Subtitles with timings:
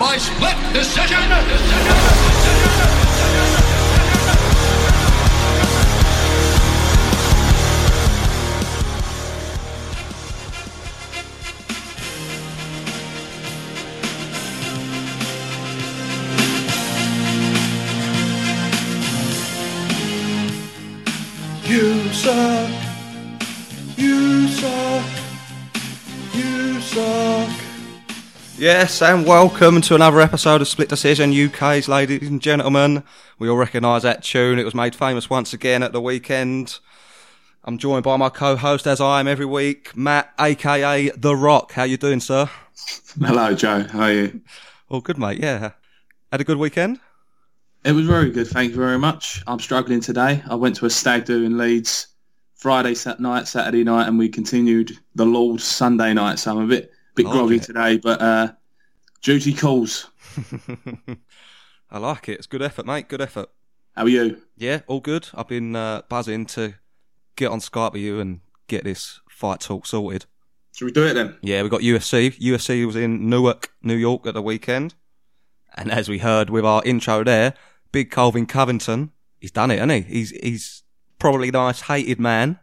[0.00, 1.20] by split decision.
[21.68, 22.12] You
[28.60, 33.04] Yes, and welcome to another episode of Split Decision UK's ladies and gentlemen.
[33.38, 34.58] We all recognise that tune.
[34.58, 36.78] It was made famous once again at the weekend.
[37.64, 41.72] I'm joined by my co-host, as I am every week, Matt, aka The Rock.
[41.72, 42.50] How you doing, sir?
[43.18, 43.84] Hello, Joe.
[43.84, 44.42] How are you?
[44.90, 45.38] All good, mate.
[45.40, 45.70] Yeah.
[46.30, 47.00] Had a good weekend?
[47.86, 48.48] It was very good.
[48.48, 49.42] Thank you very much.
[49.46, 50.42] I'm struggling today.
[50.50, 52.08] I went to a stag do in Leeds
[52.56, 56.38] Friday night, Saturday night, and we continued the Lord Sunday night.
[56.38, 57.60] So I'm a bit bit Oh, groggy yeah.
[57.62, 58.52] today, but uh,
[59.22, 60.08] duty calls.
[61.90, 62.38] I like it.
[62.38, 63.08] It's good effort, mate.
[63.08, 63.48] Good effort.
[63.96, 64.40] How are you?
[64.56, 65.28] Yeah, all good.
[65.34, 66.74] I've been uh, buzzing to
[67.36, 70.26] get on Skype with you and get this fight talk sorted.
[70.76, 71.36] Should we do it then?
[71.42, 72.38] Yeah, we got UFC.
[72.38, 74.94] UFC was in Newark, New York at the weekend.
[75.74, 77.54] And as we heard with our intro there,
[77.92, 80.14] Big Colby Covington, he's done it, hasn't he?
[80.14, 80.82] He's he's
[81.18, 82.60] probably the most hated man.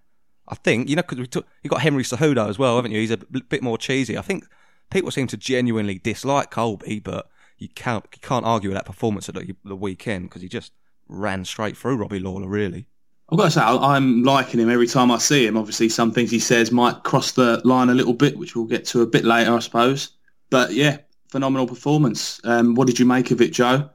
[0.48, 3.00] I think, you know, because we took, you got Henry Cejudo as well, haven't you?
[3.00, 4.18] He's a bit more cheesy.
[4.18, 4.46] I think
[4.90, 9.28] people seem to genuinely dislike Colby, but you can't you can't argue with that performance
[9.28, 10.72] at the, weekend because he just
[11.08, 12.88] ran straight through Robbie Lawler, really.
[13.30, 15.58] I've got to say, I'm liking him every time I see him.
[15.58, 18.86] Obviously, some things he says might cross the line a little bit, which we'll get
[18.86, 20.12] to a bit later, I suppose.
[20.50, 22.40] But yeah, phenomenal performance.
[22.46, 23.90] Um, what did you make of it, Joe?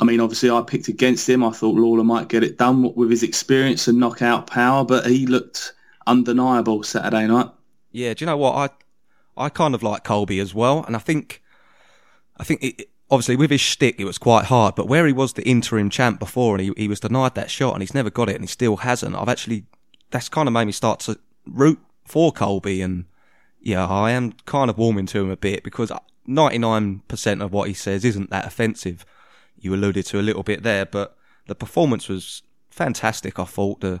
[0.00, 1.44] I mean, obviously, I picked against him.
[1.44, 5.26] I thought Lawler might get it done with his experience and knockout power, but he
[5.26, 5.74] looked
[6.06, 7.50] undeniable Saturday night.
[7.92, 8.54] Yeah, do you know what
[9.36, 11.42] I I kind of like Colby as well, and I think
[12.38, 15.34] I think it, obviously with his shtick it was quite hard, but where he was
[15.34, 18.30] the interim champ before and he he was denied that shot and he's never got
[18.30, 19.14] it and he still hasn't.
[19.14, 19.64] I've actually
[20.10, 23.04] that's kind of made me start to root for Colby and
[23.60, 25.92] yeah, I am kind of warming to him a bit because
[26.26, 29.04] 99% of what he says isn't that offensive.
[29.60, 31.16] You alluded to a little bit there, but
[31.46, 33.38] the performance was fantastic.
[33.38, 34.00] I thought the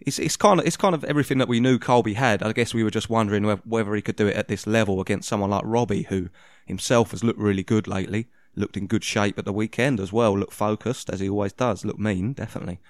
[0.00, 2.42] it's it's kind of it's kind of everything that we knew Colby had.
[2.42, 5.28] I guess we were just wondering whether he could do it at this level against
[5.28, 6.28] someone like Robbie, who
[6.66, 8.28] himself has looked really good lately.
[8.56, 10.36] Looked in good shape at the weekend as well.
[10.36, 11.84] Looked focused as he always does.
[11.84, 12.80] Looked mean, definitely.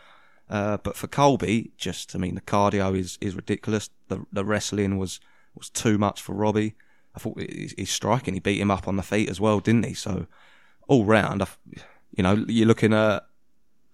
[0.49, 3.91] Uh, but for Colby, just I mean, the cardio is, is ridiculous.
[4.09, 5.21] The the wrestling was
[5.55, 6.77] was too much for Robbie.
[7.15, 9.95] I thought his striking, he beat him up on the feet as well, didn't he?
[9.95, 10.27] So
[10.87, 11.47] all round, I
[12.17, 13.25] you know, you're looking at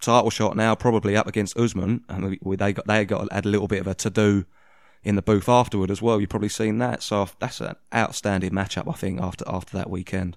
[0.00, 3.49] title shot now, probably up against Usman, and we, they got they got had a
[3.49, 4.44] little bit of a to do
[5.03, 6.21] in the booth afterward as well.
[6.21, 10.37] You've probably seen that, so that's an outstanding matchup, I think, after after that weekend.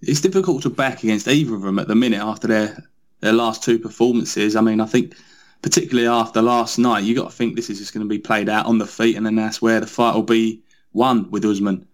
[0.00, 2.76] It's difficult to back against either of them at the minute after their
[3.20, 4.56] their last two performances.
[4.56, 5.14] I mean, I think
[5.62, 8.48] particularly after last night, you got to think this is just going to be played
[8.48, 10.62] out on the feet, and then that's where the fight will be
[10.92, 11.86] won with Usman.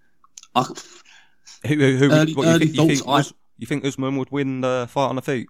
[0.54, 4.16] I, Who, who, who Early- what, you, early think, you, think Us- you think Usman
[4.16, 5.48] would win the fight on the feet?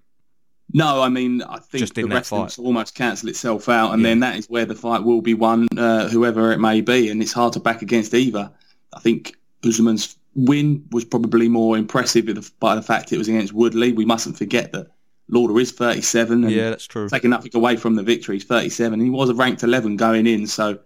[0.75, 4.09] no, I mean, I think Just the in wrestling almost cancel itself out, and Yeah.
[4.11, 7.23] then that is where the fight will be won, uh, whoever it may be, and
[7.23, 8.51] it's hard to back against either.
[8.93, 12.27] I think Usman's win was probably more impressive
[12.61, 13.93] by the fact it was against Woodley.
[13.93, 14.89] We mustn't forget that
[15.31, 17.09] Lawler is 37, and Yeah, that's true.
[17.09, 18.37] taking nothing away from the victory.
[18.37, 19.01] He's 37.
[19.01, 20.79] He was a ranked 11 going in, so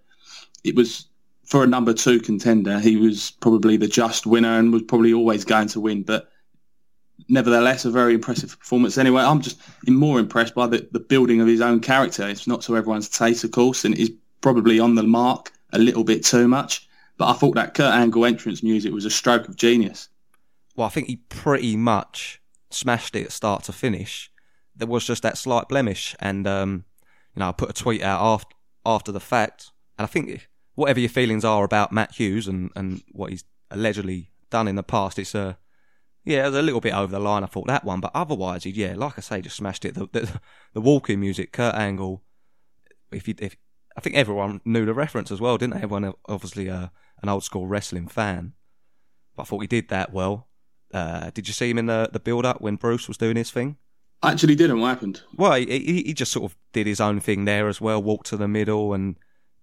[0.62, 1.06] it was
[1.44, 2.78] for a number two contender.
[2.78, 6.02] He was probably the just winner and was probably always going to win.
[6.02, 6.28] But
[7.28, 8.98] nevertheless, a very impressive performance.
[8.98, 12.28] Anyway, I'm just more impressed by the, the building of his own character.
[12.28, 16.04] It's not to everyone's taste, of course, and he's probably on the mark a little
[16.04, 16.88] bit too much.
[17.16, 20.08] But I thought that Kurt Angle entrance music was a stroke of genius.
[20.76, 22.40] Well, I think he pretty much
[22.70, 24.30] smashed it start to finish.
[24.74, 26.84] There was just that slight blemish, and um,
[27.34, 30.98] you know, I put a tweet out after after the fact, and I think whatever
[30.98, 35.18] your feelings are about Matt Hughes and, and what he's allegedly done in the past,
[35.18, 35.58] it's a
[36.24, 37.42] yeah, it was a little bit over the line.
[37.42, 39.94] I thought that one, but otherwise, yeah, like I say, just smashed it.
[39.94, 40.40] The the,
[40.74, 42.22] the walking music, Kurt Angle.
[43.10, 43.56] If you if
[43.96, 45.82] I think everyone knew the reference as well, didn't they?
[45.82, 46.88] Everyone obviously uh,
[47.22, 48.54] an old school wrestling fan.
[49.36, 50.48] But I thought he did that well.
[50.92, 53.50] Uh, did you see him in the, the build up when Bruce was doing his
[53.50, 53.76] thing?
[54.22, 54.80] I actually didn't.
[54.80, 55.22] What happened?
[55.36, 58.26] Well, he, he, he just sort of did his own thing there as well, walked
[58.28, 59.16] to the middle, and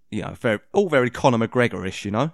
[0.10, 2.34] you know, very all very Conor McGregor-ish, you know.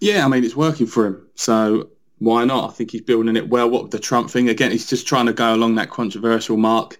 [0.00, 1.26] Yeah, I mean, it's working for him.
[1.34, 1.88] So
[2.22, 2.70] why not?
[2.70, 3.68] I think he's building it well.
[3.68, 4.48] What the Trump thing?
[4.48, 6.98] Again, he's just trying to go along that controversial mark.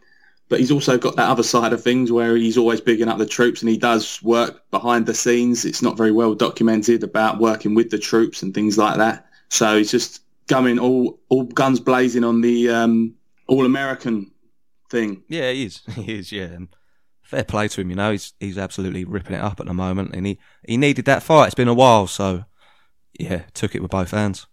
[0.49, 3.25] But he's also got that other side of things where he's always bigging up the
[3.25, 5.65] troops and he does work behind the scenes.
[5.65, 9.29] It's not very well documented about working with the troops and things like that.
[9.49, 13.15] So he's just going all all guns blazing on the um,
[13.47, 14.33] All American
[14.91, 15.23] thing.
[15.29, 15.83] Yeah, he is.
[15.95, 16.33] He is.
[16.33, 16.45] Yeah.
[16.45, 16.69] And
[17.23, 17.91] fair play to him.
[17.91, 21.05] You know, he's he's absolutely ripping it up at the moment, and he he needed
[21.05, 21.47] that fight.
[21.47, 22.45] It's been a while, so
[23.19, 24.47] yeah, took it with both hands.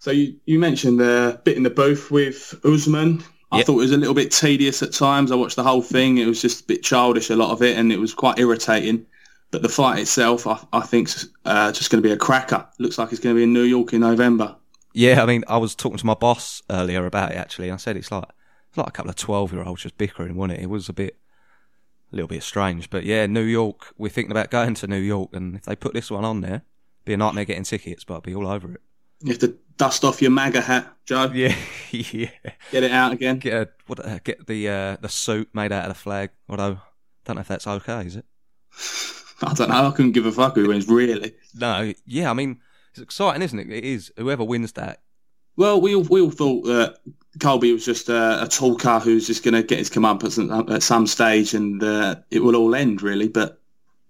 [0.00, 3.22] So you, you mentioned the bit in the booth with Usman.
[3.52, 3.66] I Yep.
[3.66, 5.30] thought it was a little bit tedious at times.
[5.30, 6.18] I watched the whole thing.
[6.18, 9.06] It was just a bit childish, a lot of it, and it was quite irritating.
[9.50, 11.10] But the fight itself, I, I think,
[11.44, 12.66] uh, just going to be a cracker.
[12.78, 14.56] Looks like it's going to be in New York in November.
[14.94, 17.76] Yeah, I mean, I was talking to my boss earlier about it actually, and I
[17.76, 18.24] said it's like
[18.68, 20.62] it's like a couple of twelve year olds just bickering, wasn't it?
[20.62, 21.16] It was a bit,
[22.12, 23.92] a little bit strange, but yeah, New York.
[23.98, 26.62] We're thinking about going to New York, and if they put this one on there,
[27.04, 28.80] be a nightmare getting tickets, but I'd be all over it.
[29.22, 31.30] You have to dust off your MAGA hat, Joe.
[31.34, 31.54] Yeah,
[31.90, 32.30] yeah.
[32.70, 33.38] Get it out again.
[33.38, 34.04] Get a, what?
[34.04, 36.30] Uh, get the uh, the suit made out of the flag.
[36.48, 36.78] Although,
[37.24, 38.24] don't know if that's okay, is it?
[39.42, 39.88] I don't know.
[39.88, 41.34] I couldn't give a fuck who wins, really.
[41.54, 41.92] No.
[42.06, 42.60] Yeah, I mean,
[42.92, 43.70] it's exciting, isn't it?
[43.70, 44.12] It is.
[44.16, 45.02] Whoever wins that,
[45.56, 46.98] Well, we all, we all thought that
[47.40, 50.82] Colby was just a, a talker who's just going to get his comeuppance at, at
[50.82, 53.28] some stage and uh, it will all end, really.
[53.28, 53.59] But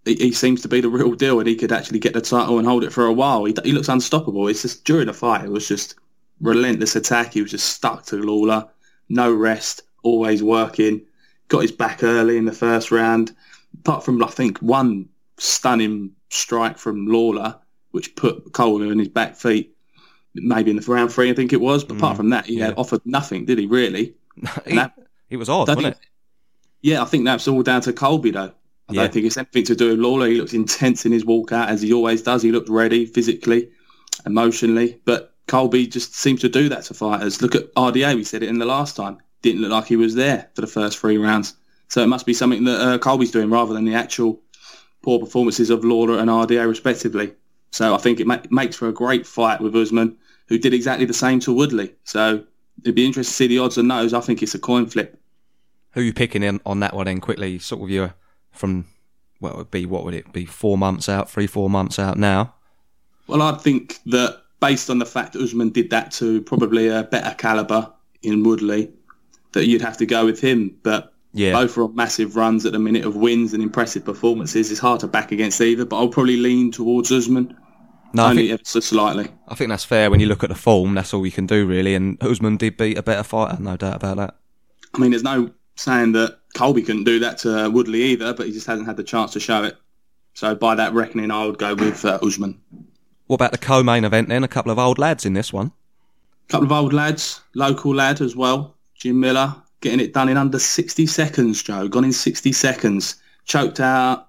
[0.05, 2.59] he, he seems to be the real deal and he could actually get the title
[2.59, 3.45] and hold it for a while.
[3.45, 4.49] He, he looks unstoppable.
[4.49, 5.97] It's just during the fight, it was just
[6.41, 7.35] relentless attack.
[7.35, 8.69] He was just stuck to Lawler,
[9.09, 11.03] no rest, always working.
[11.49, 13.35] Got his back early in the first round.
[13.81, 15.09] Apart from, I think, one
[15.39, 17.57] stunning strike from Lawler,
[17.91, 19.77] which put Colby on his back feet
[20.35, 21.85] maybe in the round three, I think it was.
[21.85, 22.19] But apart mm.
[22.19, 22.67] from that, he yeah.
[22.67, 23.67] had offered nothing, did he?
[23.67, 24.15] Really?
[24.67, 24.95] he, that-
[25.29, 25.99] it was odd, wasn't it?
[26.83, 28.53] Yeah, I think that's all down to Colby, though.
[28.91, 29.01] I Yeah.
[29.03, 30.27] don't think it's anything to do with Lawler.
[30.29, 32.43] He looks intense in his walkout, as he always does.
[32.43, 33.71] He looked ready physically,
[34.27, 35.01] emotionally.
[35.05, 37.43] But Colby just seems to do that to fighters.
[37.43, 38.15] Look at RDA.
[38.17, 39.19] We said it in the last time.
[39.43, 41.55] Didn't look like he was there for the first three rounds.
[41.89, 44.41] So it must be something that uh, Colby's doing rather than the actual
[45.03, 47.33] poor performances of Lawler and RDA, respectively.
[47.73, 50.17] So I think it ma- makes for a great fight with Usman,
[50.49, 51.95] who did exactly the same to Woodley.
[52.05, 52.45] So
[52.83, 54.13] it'd be interesting to see the odds and those.
[54.15, 55.19] I think it's a coin flip.
[55.93, 57.59] Who are you picking in on that one then quickly?
[57.59, 58.15] Sort of your
[58.53, 58.87] from
[59.41, 60.45] well, it would be what would it be?
[60.45, 62.55] Four months out, three, four months out now.
[63.27, 67.05] Well, I think that based on the fact that Usman did that to probably a
[67.05, 67.91] better caliber
[68.23, 68.91] in Woodley,
[69.53, 70.77] that you'd have to go with him.
[70.83, 71.53] But Yeah.
[71.53, 74.71] both are on massive runs at the minute of wins and impressive performances.
[74.71, 77.57] It's hard to back against either, but I'll probably lean towards Usman
[78.13, 79.29] No, I only think ever so slightly.
[79.49, 80.95] I think that's fair when you look at the form.
[80.95, 81.95] That's all you can do really.
[81.95, 84.37] And Usman did beat a better fighter, no doubt about that.
[84.93, 88.53] I mean, there's no saying that Colby couldn't do that to Woodley either, but he
[88.53, 89.77] just hasn't had the chance to show it.
[90.35, 92.61] So by that reckoning, I would go with uh, Usman.
[93.27, 94.43] What about the co-main event then?
[94.43, 95.73] A couple of old lads in this one.
[96.49, 100.37] A couple of old lads, local lad as well, Jim Miller, getting it done in
[100.37, 101.89] under 60 seconds, Joe.
[101.89, 103.17] Gone in 60 seconds.
[103.45, 104.29] Choked out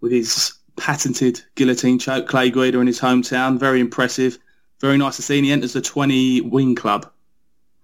[0.00, 3.58] with his patented guillotine choke, Clay Guida in his hometown.
[3.58, 4.38] Very impressive.
[4.80, 5.38] Very nice to see.
[5.38, 7.10] And he enters the 20 wing club.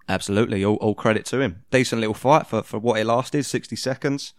[0.09, 1.63] Absolutely, all, all credit to him.
[1.69, 4.33] Decent little fight for, for what it lasted, 60 seconds.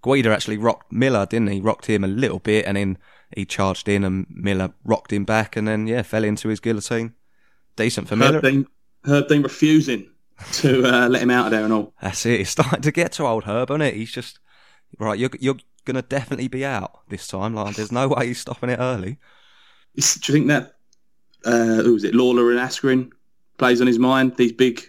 [0.00, 1.60] Guida actually rocked Miller, didn't he?
[1.60, 2.96] Rocked him a little bit and then
[3.34, 7.14] he charged in and Miller rocked him back and then, yeah, fell into his guillotine.
[7.74, 8.34] Decent for Miller.
[8.34, 8.66] Herb Dean,
[9.04, 10.08] Herb Dean refusing
[10.52, 11.92] to uh, let him out of there and all.
[12.00, 12.40] That's it.
[12.42, 13.94] It's starting to get to old Herb, isn't it?
[13.94, 14.38] He's just,
[15.00, 17.54] right, you're, you're going to definitely be out this time.
[17.54, 19.18] Like, there's no way he's stopping it early.
[19.96, 20.76] Do you think that,
[21.44, 23.10] uh, who was it, Lawler and Askren
[23.58, 24.36] plays on his mind?
[24.36, 24.84] These big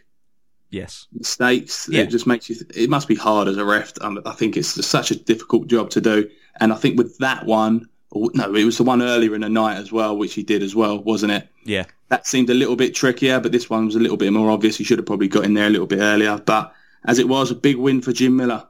[0.70, 1.08] Yes.
[1.14, 1.88] mistakes.
[1.90, 2.02] Yeah.
[2.02, 2.56] It just makes you.
[2.56, 3.94] Th- it must be hard as a ref.
[4.02, 6.30] Um, I think it's such a difficult job to do.
[6.60, 9.50] And I think with that one, or, no, it was the one earlier in the
[9.50, 11.48] night as well, which he did as well, wasn't it?
[11.66, 11.86] Yeah.
[12.10, 14.78] That seemed a little bit trickier, but this one was a little bit more obvious.
[14.78, 16.42] He should have probably got in there a little bit earlier.
[16.46, 16.74] But
[17.06, 18.68] as it was, a big win for Jim Miller.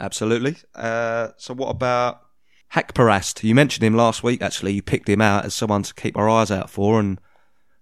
[0.00, 0.56] Absolutely.
[0.74, 2.20] Uh, so what about
[2.74, 3.42] Haqparast?
[3.44, 4.72] You mentioned him last week, actually.
[4.72, 7.20] You picked him out as someone to keep our eyes out for, and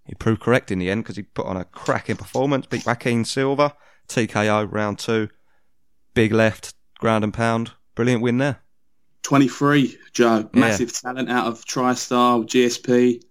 [0.08, 3.24] he proved correct in the end because he put on a cracking performance, beat Joaquin
[3.24, 3.74] Silva,
[4.08, 5.28] TKO round two,
[6.14, 7.72] big left, ground and pound.
[7.94, 8.60] Brilliant win there.
[9.22, 10.48] 23, Joe.
[10.54, 10.60] Yeah.
[10.60, 13.22] Massive talent out of TriStar, GSP.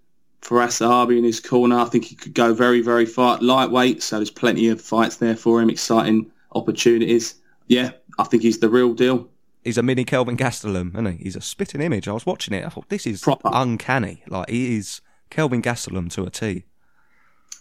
[0.41, 1.77] Firas Zahabi in his corner.
[1.77, 3.39] I think he could go very, very far.
[3.39, 5.69] Lightweight, so there's plenty of fights there for him.
[5.69, 7.35] Exciting opportunities.
[7.67, 9.27] Yeah, I think he's the real deal.
[9.63, 11.23] He's a mini Kelvin Gastelum, isn't he?
[11.23, 12.07] He's a spitting image.
[12.07, 12.65] I was watching it.
[12.65, 13.49] I thought, this is Proper.
[13.51, 14.23] uncanny.
[14.27, 16.65] Like, he is Kelvin Gastelum to a T.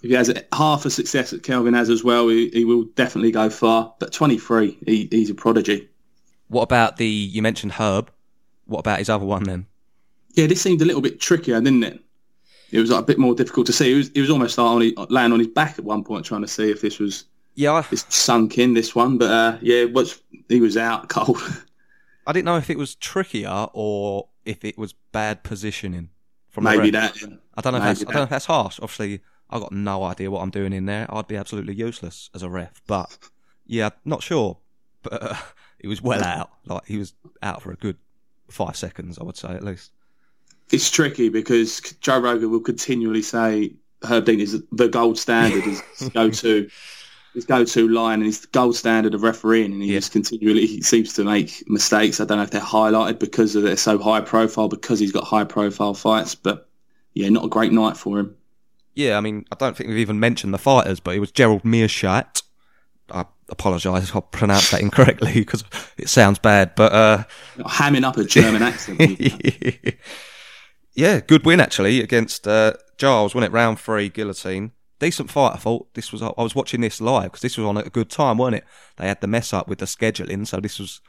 [0.03, 3.33] If he has half a success that Kelvin has as well, he, he will definitely
[3.33, 3.95] go far.
[3.99, 5.89] But 23, he, he's a prodigy.
[6.49, 8.11] What about the, you mentioned Herb.
[8.67, 9.67] What about his other one then?
[10.35, 12.01] Yeah, this seemed a little bit trickier, didn't it?
[12.71, 13.91] It was like, a bit more difficult to see.
[13.91, 16.27] He was, he was almost like on his, laying on his back at one point,
[16.27, 19.19] trying to see if this was Yeah, I, this sunk in this one.
[19.19, 21.41] But uh, yeah, was he was out cold.
[22.27, 26.11] I didn't know if it was trickier or if it was bad positioning
[26.57, 27.15] from Maybe that.
[27.55, 27.79] I don't know.
[27.81, 28.81] If that's, I don't know if that's harsh.
[28.81, 29.21] Obviously,
[29.51, 31.07] I got no idea what I'm doing in there.
[31.11, 32.81] I'd be absolutely useless as a ref.
[32.87, 33.19] But
[33.67, 34.57] yeah, not sure.
[35.03, 35.35] But uh,
[35.79, 36.51] he was well out.
[36.65, 37.99] Like he was out for a good
[38.49, 39.93] five seconds, I would say at least.
[40.73, 45.83] It's tricky because Joe Rogan will continually say Herb Dean is the gold standard, his
[46.15, 46.71] go-to,
[47.37, 49.99] his go-to line, and his gold standard of refereeing, and he Yeah.
[50.01, 52.19] just continually he seems to make mistakes.
[52.21, 55.25] I don't know if they're highlighted because of they're so high profile, because he's got
[55.25, 56.69] high profile fights, but
[57.15, 58.35] yeah, not a great night for him.
[58.95, 61.63] Yeah, I mean, I don't think we've even mentioned the fighters, but it was Gerald
[61.63, 62.43] Meerschaert.
[63.11, 65.63] I apologise if I pronounced that incorrectly because
[65.99, 67.25] it sounds bad, but uh,
[67.59, 68.99] Hamming up a German accent.
[70.95, 73.35] yeah, good win actually against uh, Giles.
[73.35, 74.73] Won it round three, guillotine.
[74.99, 75.93] Decent fight, I thought.
[75.95, 78.39] This was I was watching this live because this was on at a good time,
[78.39, 78.65] wasn't it?
[78.97, 81.01] They had the mess up with the scheduling, so this was,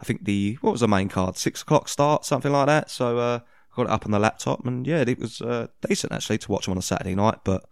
[0.00, 2.90] I think the what was the main card, six o'clock start, something like that.
[2.90, 3.40] So uh,
[3.76, 6.66] got it up on the laptop, and yeah, it was uh, decent actually to watch
[6.66, 7.38] him on a Saturday night.
[7.44, 7.64] But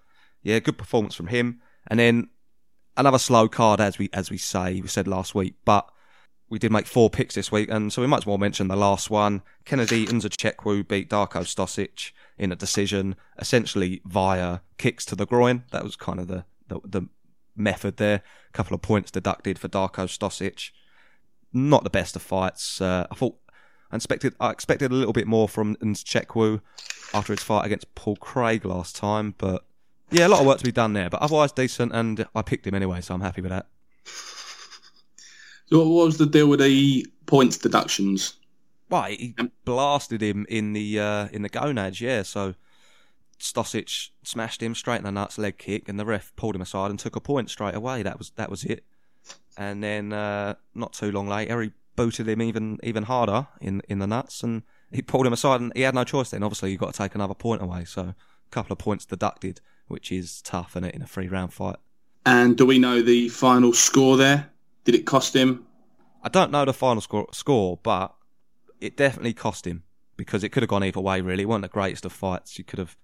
[0.43, 1.61] yeah, good performance from him.
[1.89, 2.29] And then
[2.97, 5.91] another slow card, as we as we say, we said last week, but
[6.49, 8.77] we did make four picks this week, and so we might as well mention the
[8.77, 9.43] last one.
[9.65, 15.65] Kennedy Nzechekwu beat Darko Stosic in a decision, essentially via kicks to the groin.
[15.71, 17.09] That was kind of the, the, the
[17.57, 18.23] method there.
[18.49, 20.71] A couple of points deducted for Darko Stosic.
[21.53, 22.81] Not the best of fights.
[22.81, 23.37] Uh, I thought
[23.91, 26.61] I expected I expected a little bit more from Nzechekwu
[27.15, 29.65] after his fight against Paul Craig last time, but
[30.11, 31.09] yeah, a lot of work to be done there.
[31.09, 33.67] But otherwise decent, and I picked him anyway, so I'm happy with that.
[35.67, 38.35] so what was the deal with the points deductions?
[38.89, 42.23] Right, he blasted him in the uh, in the gonads, yeah.
[42.23, 42.55] So
[43.41, 46.91] Stosic smashed him straight in the nuts, leg kick, and the ref pulled him aside
[46.91, 48.03] and took a point straight away.
[48.03, 48.85] That was that was it.
[49.57, 53.99] And then uh, not too long later, he booted him even even harder in in
[53.99, 54.63] the nuts, and
[54.93, 56.31] he pulled him aside, and he had no choice.
[56.31, 58.15] Then obviously you have got to take another point away, so a
[58.51, 61.77] couple of points deducted, which is tough in it in a three round fight.
[62.25, 64.51] And do we know the final score there?
[64.85, 65.67] Did it cost him?
[66.23, 68.15] I don't know the final score, score, but
[68.81, 69.83] it definitely cost him
[70.17, 71.21] because it could have gone either way.
[71.21, 72.59] Really, it wasn't the greatest of fights.
[72.59, 72.97] You could have,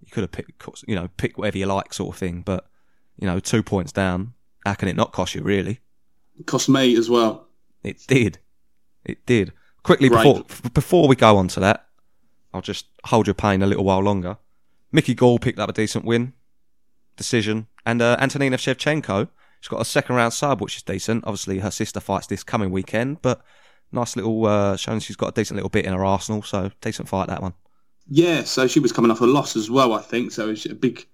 [0.00, 2.42] you could have picked, you know, pick whatever you like, sort of thing.
[2.42, 2.66] But
[3.18, 5.42] you know, two points down, how can it not cost you?
[5.42, 5.80] Really,
[6.38, 7.48] It cost me as well.
[7.82, 8.38] it did,
[9.04, 9.52] it did.
[9.82, 10.22] Quickly Right.
[10.24, 11.86] before f- before we go on to that,
[12.52, 14.36] I'll just hold your pain a little while longer.
[14.92, 16.32] Mickey Gall picked up a decent win,
[17.16, 19.28] decision, and uh, Antonina Shevchenko.
[19.60, 21.24] She's got a second round sub, which is decent.
[21.24, 23.42] Obviously, her sister fights this coming weekend, but
[23.92, 26.42] nice little uh, showing she's got a decent little bit in her arsenal.
[26.42, 27.54] So decent fight that one.
[28.08, 30.32] Yeah, so she was coming off a loss as well, I think.
[30.32, 31.06] So it's a big,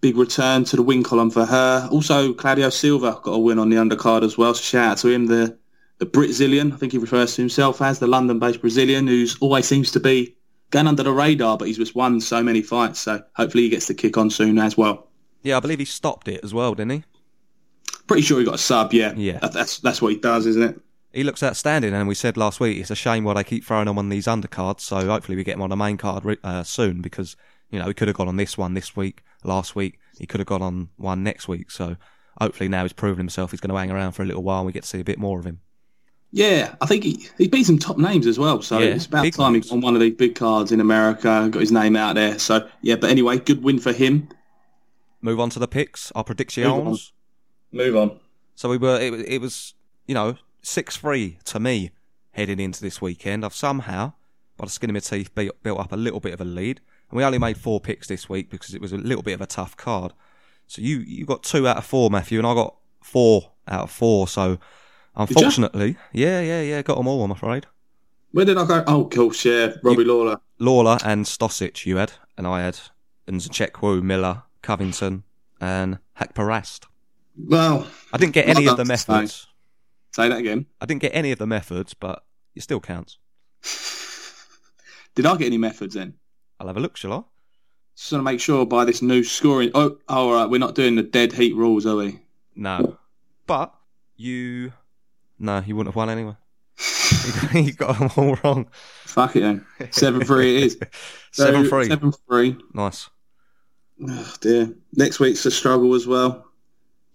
[0.00, 1.88] big return to the win column for her.
[1.90, 4.52] Also, Claudio Silva got a win on the undercard as well.
[4.54, 5.58] So shout out to him, the
[5.98, 6.72] the Brazilian.
[6.72, 10.36] I think he refers to himself as the London-based Brazilian, who's always seems to be
[10.70, 13.00] going under the radar, but he's just won so many fights.
[13.00, 15.08] So hopefully he gets to kick on soon as well.
[15.42, 17.04] Yeah, I believe he stopped it as well, didn't he?
[18.06, 18.92] Pretty sure he got a sub.
[18.92, 19.38] Yeah, Yeah.
[19.38, 20.80] That's that's what he does, isn't it?
[21.12, 23.88] He looks outstanding, and we said last week it's a shame why they keep throwing
[23.88, 24.80] him on these undercards.
[24.80, 27.34] So hopefully we get him on the main card uh, soon because
[27.70, 29.98] you know he could have gone on this one this week, last week.
[30.18, 31.70] He could have gone on one next week.
[31.70, 31.96] So
[32.40, 33.50] hopefully now he's proven himself.
[33.52, 35.04] He's going to hang around for a little while, and we get to see a
[35.04, 35.60] bit more of him.
[36.30, 38.60] Yeah, I think he, he's beat some top names as well.
[38.60, 39.64] So Yeah, it's about time names.
[39.66, 42.38] he's on one of these big cards in America, got his name out there.
[42.38, 44.28] So yeah, but anyway, good win for him.
[45.22, 46.24] Move on to the picks, our Move on.
[46.26, 47.12] predictions.
[47.72, 48.20] Move on.
[48.56, 49.00] So we were.
[49.00, 49.72] It, it was
[50.06, 51.90] you know six three to me
[52.32, 53.44] heading into this weekend.
[53.44, 54.12] I've somehow,
[54.56, 56.80] by the skin of my teeth, built, built up a little bit of a lead,
[57.10, 59.40] and we only made four picks this week because it was a little bit of
[59.40, 60.12] a tough card.
[60.66, 63.90] So you you got two out of four, Matthew, and I got four out of
[63.90, 64.28] four.
[64.28, 64.58] So
[65.16, 67.24] unfortunately, yeah, yeah, yeah, got them all.
[67.24, 67.66] I'm afraid.
[68.32, 68.84] Where did I go?
[68.86, 70.40] Oh, course, yeah, Robbie Lawler.
[70.58, 72.78] Lawler and Stosic you had, and I had
[73.26, 75.24] Nzechekwu, Miller, Covington,
[75.60, 76.84] and Haqparast.
[77.38, 79.46] Well, I didn't get any of the methods.
[80.18, 80.66] Say that again.
[80.80, 82.24] I didn't get any of the methods, but
[82.56, 83.18] it still counts.
[85.14, 86.14] Did I get any methods then?
[86.58, 87.22] I'll have a look, shall I?
[87.96, 89.70] Just want to make sure by this new scoring.
[89.74, 92.20] Oh, all right, we're not doing the dead heat rules, are we?
[92.56, 92.98] No.
[93.46, 93.72] But
[94.16, 94.72] you.
[95.38, 96.36] No, you wouldn't have won anyway.
[97.54, 98.68] you got them all wrong.
[99.04, 99.64] Fuck it then.
[99.90, 100.78] Seven three it is.
[101.30, 101.86] So, 7 3.
[101.86, 102.56] Seven three.
[102.74, 103.08] Nice.
[104.08, 104.74] Oh dear.
[104.94, 106.44] Next week's a struggle as well.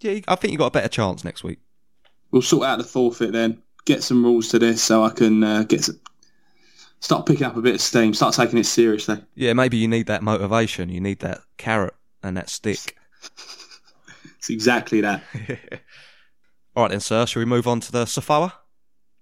[0.00, 1.58] Yeah, I think you got a better chance next week.
[2.34, 3.62] We'll sort out the forfeit then.
[3.84, 6.00] Get some rules to this so I can uh, get some,
[6.98, 8.12] start picking up a bit of steam.
[8.12, 9.22] Start taking it seriously.
[9.36, 10.88] Yeah, maybe you need that motivation.
[10.88, 12.96] You need that carrot and that stick.
[14.36, 15.22] It's exactly that.
[16.76, 17.24] All right then, sir.
[17.24, 18.52] Shall we move on to the Safoa?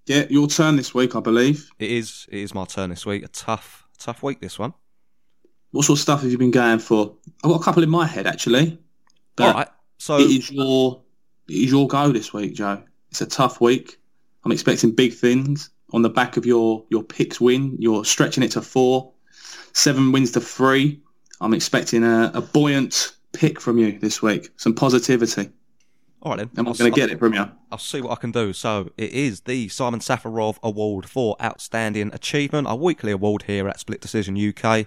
[0.07, 1.71] Yeah, your turn this week, I believe.
[1.79, 2.27] It is.
[2.29, 3.25] It is my turn this week.
[3.25, 4.41] A tough, tough week.
[4.41, 4.75] This one.
[5.71, 7.15] what sort of stuff have you been going for?
[7.45, 8.81] I've got a couple in my head actually.
[9.39, 9.69] All right.
[9.99, 11.03] So it is your
[11.49, 12.83] it is your go this week, Joe.
[13.13, 14.01] It's a tough week.
[14.43, 17.77] I'm expecting big things on the back of your your picks win.
[17.79, 19.13] You're stretching it to four,
[19.75, 20.99] seven wins to three.
[21.39, 24.49] I'm expecting a, a buoyant pick from you this week.
[24.57, 25.51] Some positivity.
[26.23, 26.49] all right then.
[26.57, 27.47] I'm not going to get it from you.
[27.71, 28.55] I'll see what I can do.
[28.55, 33.79] So it is the Simon Safarov Award for Outstanding Achievement, a weekly award here at
[33.79, 34.87] Split Decision UK.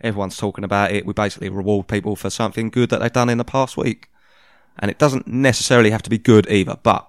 [0.00, 1.04] Everyone's talking about it.
[1.04, 4.08] We basically reward people for something good that they've done in the past week.
[4.78, 7.06] And it doesn't necessarily have to be good either, but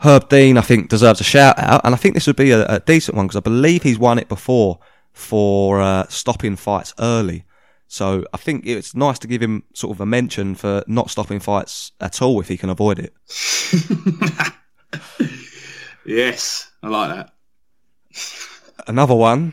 [0.00, 1.80] Herb Dean, I think, deserves a shout out.
[1.84, 4.18] And I think this would be a, a decent one because I believe he's won
[4.18, 4.78] it before
[5.12, 7.44] for uh, stopping fights early.
[7.88, 11.40] So I think it's nice to give him sort of a mention for not stopping
[11.40, 13.14] fights at all if he can avoid it.
[16.08, 17.34] Yes, I like that.
[18.86, 19.52] another one,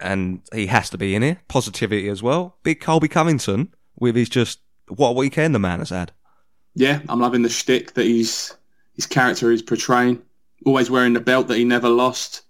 [0.00, 1.42] and he has to be in here.
[1.46, 2.56] Positivity as well.
[2.62, 6.12] Big Colby Covington with his just what a weekend the man has had.
[6.74, 8.54] Yeah, I'm loving the shtick that he's
[8.94, 10.22] his character is portraying.
[10.66, 12.42] Always wearing the belt that he never lost.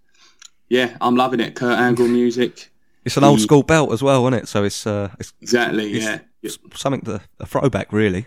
[0.69, 1.55] Yeah, I'm loving it.
[1.55, 2.71] Kurt Angle music.
[3.05, 4.49] It's an old school belt as well, isn't it?
[4.49, 5.93] So it's uh, it's, Exactly.
[5.93, 6.19] it's, Yeah.
[6.43, 8.27] it's something to a throwback, really.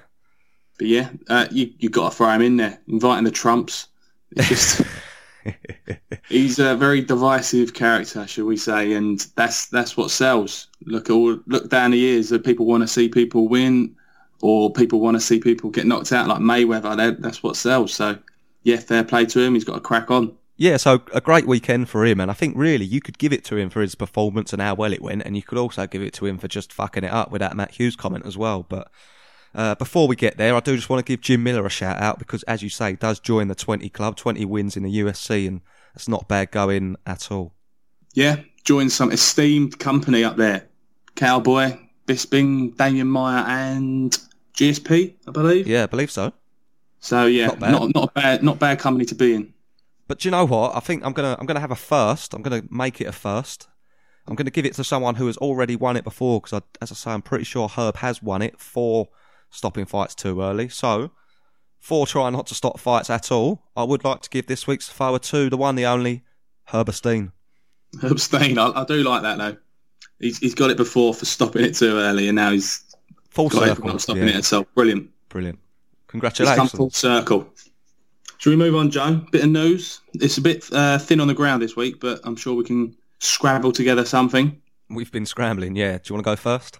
[0.77, 3.87] But yeah, uh, you you got to throw him in there, inviting the Trumps.
[4.35, 4.81] It's just
[6.29, 10.67] he's a very divisive character, shall we say, and that's that's what sells.
[10.85, 13.95] Look all look down the years that people want to see people win,
[14.41, 16.95] or people want to see people get knocked out like Mayweather.
[16.95, 17.93] That, that's what sells.
[17.93, 18.17] So
[18.63, 19.53] yeah, fair play to him.
[19.53, 20.35] He's got to crack on.
[20.59, 23.45] Yeah, so a great weekend for him, and I think really you could give it
[23.45, 26.01] to him for his performance and how well it went, and you could also give
[26.01, 28.65] it to him for just fucking it up with that Matt Hughes comment as well.
[28.67, 28.89] But
[29.53, 32.01] uh, before we get there, I do just want to give Jim Miller a shout
[32.01, 34.99] out because, as you say, he does join the 20 club, 20 wins in the
[34.99, 35.61] UFC, and
[35.93, 37.53] it's not bad going at all.
[38.15, 40.67] Yeah, join some esteemed company up there.
[41.15, 41.77] Cowboy,
[42.07, 44.17] Bisping, Demian Maia, and
[44.57, 45.67] GSP, I believe.
[45.67, 46.33] Yeah, I believe so.
[46.99, 47.71] So yeah, Not bad.
[47.71, 49.53] not not a bad not bad company to be in.
[50.07, 50.75] But do you know what?
[50.75, 52.33] I think I'm gonna I'm gonna have a first.
[52.33, 53.67] I'm gonna make it a first.
[54.27, 56.95] I'm gonna give it to someone who has already won it before because, as I
[56.95, 59.07] say, I'm pretty sure Herb has won it for
[59.49, 60.69] stopping fights too early.
[60.69, 61.11] So,
[61.79, 64.89] for trying not to stop fights at all, I would like to give this week's
[64.89, 66.23] forward to the one, the only
[66.69, 67.31] Herberstein.
[68.03, 68.57] Abstain.
[68.57, 69.57] I, I do like that though.
[70.19, 72.83] He's he's got it before for stopping it too early, and now he's
[73.29, 73.87] Full got circle.
[73.87, 74.67] not stopping Yeah, it itself.
[74.75, 75.09] Brilliant.
[75.29, 75.57] brilliant.
[75.59, 76.71] It's come Congratulations.
[76.71, 77.47] full circle.
[78.39, 79.21] Should we move on, Joe?
[79.31, 80.01] Bit of news.
[80.13, 82.95] It's a bit uh, thin on the ground this week, but I'm sure we can
[83.19, 84.59] scrabble together something.
[84.89, 85.75] We've been scrambling.
[85.75, 85.97] Yeah.
[85.97, 86.79] Do you want to go first?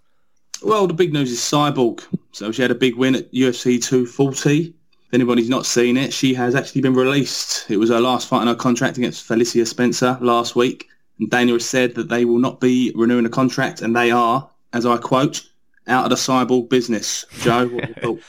[0.63, 2.03] Well, the big news is Cyborg.
[2.31, 4.67] So she had a big win at UFC 240.
[4.67, 4.73] If
[5.13, 7.69] anybody's not seen it, she has actually been released.
[7.69, 10.87] It was her last fight in her contract against Felicia Spencer last week.
[11.19, 14.47] And Dana has said that they will not be renewing the contract, and they are,
[14.73, 15.43] as I quote,
[15.87, 17.25] out of the Cyborg business.
[17.39, 18.19] Joe, what you thought?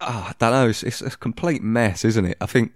[0.00, 0.68] Oh, ah, I don't know.
[0.68, 2.36] It's, it's a complete mess, isn't it?
[2.40, 2.72] I think,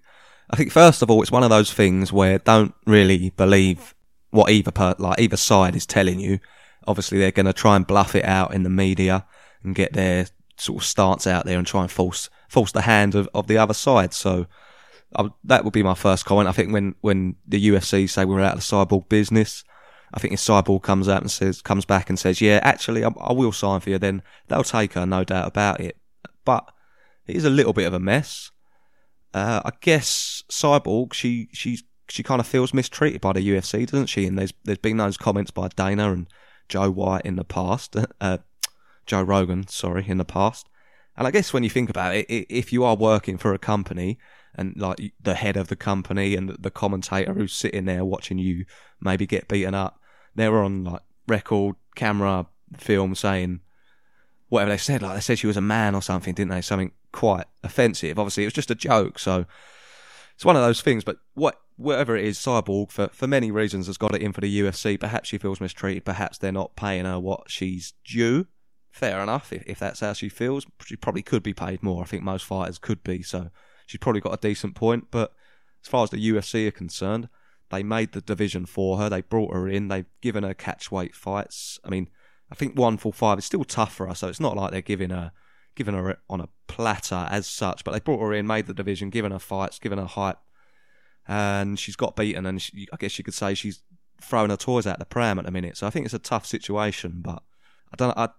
[0.50, 3.94] I think first of all, it's one of those things where don't really believe
[4.30, 6.38] what either per, like either side is telling you.
[6.86, 9.26] Obviously, they're going to try and bluff it out in the media
[9.64, 13.14] and get their sort of stance out there and try and force force the hand
[13.14, 14.14] of, of the other side.
[14.14, 14.46] So
[15.14, 16.48] I, that would be my first comment.
[16.48, 19.64] I think when when the UFC say we're out of the cyborg business,
[20.14, 23.10] I think if Cyborg comes out and says comes back and says, yeah, actually, I,
[23.20, 25.96] I will sign for you, then they'll take her, no doubt about it.
[26.44, 26.70] But
[27.26, 28.50] it is a little bit of a mess.
[29.34, 34.06] Uh, I guess Cyborg, she she's she kind of feels mistreated by the UFC, doesn't
[34.06, 34.26] she?
[34.26, 36.28] And there's there's been those comments by Dana and
[36.68, 38.38] Joe White in the past, uh,
[39.06, 40.68] Joe Rogan, sorry, in the past.
[41.16, 44.18] And I guess when you think about it, if you are working for a company
[44.56, 48.64] and like the head of the company and the commentator who's sitting there watching you
[49.00, 50.00] maybe get beaten up,
[50.34, 53.60] they're on like record, camera, film saying
[54.48, 55.02] whatever they said.
[55.02, 56.62] Like they said she was a man or something, didn't they?
[56.62, 58.18] Something quite offensive.
[58.18, 59.18] Obviously, it was just a joke.
[59.18, 59.44] So
[60.34, 61.04] it's one of those things.
[61.04, 64.40] But what, whatever it is, Cyborg for for many reasons has got it in for
[64.40, 64.98] the UFC.
[64.98, 66.04] Perhaps she feels mistreated.
[66.04, 68.46] Perhaps they're not paying her what she's due.
[68.90, 69.52] Fair enough.
[69.52, 72.02] If, if that's how she feels, she probably could be paid more.
[72.02, 73.22] I think most fighters could be.
[73.22, 73.50] So
[73.86, 75.06] she's probably got a decent point.
[75.10, 75.32] But
[75.82, 77.28] as far as the UFC are concerned,
[77.70, 79.08] they made the division for her.
[79.08, 79.88] They brought her in.
[79.88, 81.80] They've given her catchweight fights.
[81.84, 82.08] I mean,
[82.50, 84.82] I think one full five is still tough for her, so it's not like they're
[84.82, 85.32] giving her
[85.74, 87.84] giving her on a platter as such.
[87.84, 90.38] But they brought her in, made the division, given her fights, given her hype,
[91.28, 92.46] and she's got beaten.
[92.46, 93.82] And she, I guess you could say she's
[94.20, 95.76] throwing her toys out the pram at the minute.
[95.76, 97.20] So I think it's a tough situation.
[97.22, 97.42] But
[97.92, 98.16] I don't.
[98.16, 98.30] I'd,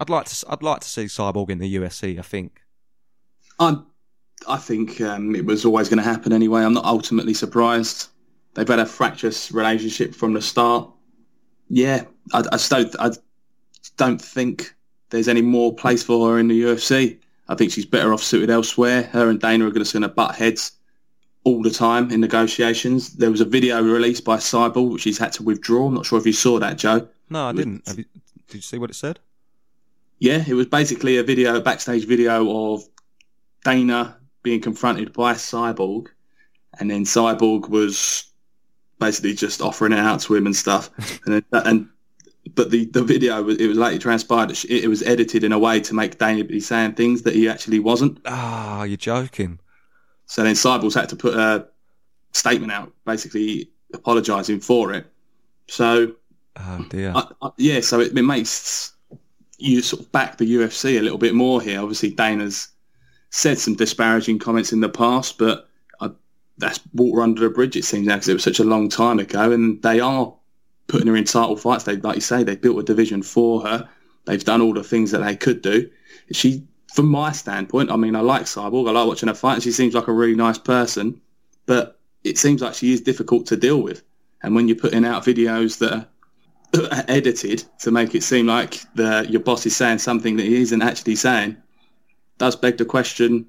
[0.00, 0.46] I'd like to.
[0.48, 2.18] I'd like to see Cyborg in the UFC.
[2.18, 2.60] I think.
[3.58, 3.86] I'm,
[4.48, 6.62] I think um, it was always going to happen anyway.
[6.62, 8.08] I'm not ultimately surprised.
[8.54, 10.90] They've had a fractious relationship from the start.
[11.68, 13.10] yeah, I, I don't, I
[13.96, 14.74] don't think
[15.10, 17.18] there's any more place for her in the UFC.
[17.48, 19.02] I think she's better off suited elsewhere.
[19.04, 20.72] Her and Dana are going to butt heads
[21.44, 23.14] all the time in negotiations.
[23.14, 25.86] There was a video released by Cyborg which he's had to withdraw.
[25.86, 27.08] I'm not sure if you saw that, Joe.
[27.28, 27.82] No, I didn't.
[27.88, 28.04] You,
[28.48, 29.18] did you see what it said?
[30.18, 32.84] Yeah, it was basically a video, a backstage video of
[33.64, 36.08] Dana being confronted by Cyborg,
[36.78, 38.30] and then Cyborg was
[38.98, 40.90] basically just offering it out to him and stuff.
[41.26, 41.88] and, and
[42.54, 45.80] but the, the video it was later transpired that it, was edited in a way
[45.80, 48.18] to make Dana be saying things that he actually wasn't.
[48.26, 49.58] Ah, oh, you're joking.
[50.26, 51.66] So then Cyborg had to put a
[52.32, 55.06] statement out, basically apologising for it.
[55.68, 56.14] So,
[56.56, 57.80] oh dear, I, I, yeah.
[57.80, 58.92] So it, it makes
[59.58, 61.80] you sort of back the UFC a little bit more here.
[61.80, 62.68] Obviously, Dana's
[63.30, 65.68] said some disparaging comments in the past, but
[66.00, 66.10] I,
[66.58, 67.76] that's water under the bridge.
[67.76, 70.34] It seems now because it was such a long time ago, and they are
[70.88, 71.84] putting her in title fights.
[71.84, 73.88] They, like you say, they built a division for her.
[74.26, 75.88] They've done all the things that they could do.
[76.32, 78.88] She, from my standpoint, I mean, I like Cyborg.
[78.88, 79.62] I like watching her fight.
[79.62, 81.20] She seems like a really nice person,
[81.66, 84.02] but it seems like she is difficult to deal with.
[84.42, 89.26] And when you're putting out videos that are edited to make it seem like the,
[89.28, 91.56] your boss is saying something that he isn't actually saying,
[92.40, 93.46] does beg the question: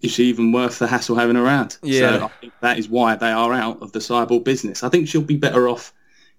[0.00, 1.76] Is she even worth the hassle having around?
[1.82, 4.82] Yeah, so I think that is why they are out of the cyborg business.
[4.82, 5.92] I think she'll be better off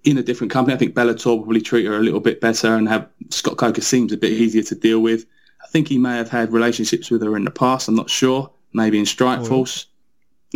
[0.06, 0.74] in a different company.
[0.74, 3.82] I think Bellator will probably treat her a little bit better and have Scott Coker
[3.82, 5.26] seems a bit easier to deal with.
[5.62, 7.90] I think he may have had relationships with her in the past.
[7.90, 8.50] I'm not sure.
[8.74, 9.86] Maybe in Strikeforce.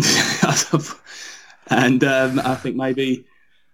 [0.01, 0.99] Oh.
[1.67, 3.25] and um, I think maybe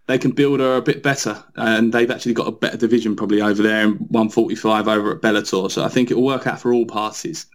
[0.08, 1.44] they can build her a bit better.
[1.56, 5.70] And they've actually got a better division probably over there in 145 over at Bellator.
[5.70, 7.46] So I think it will work out for all parties.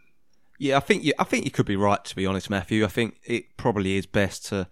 [0.59, 2.85] Yeah, I think you, I think you could be right to be honest, Matthew.
[2.85, 4.69] I think it probably is best to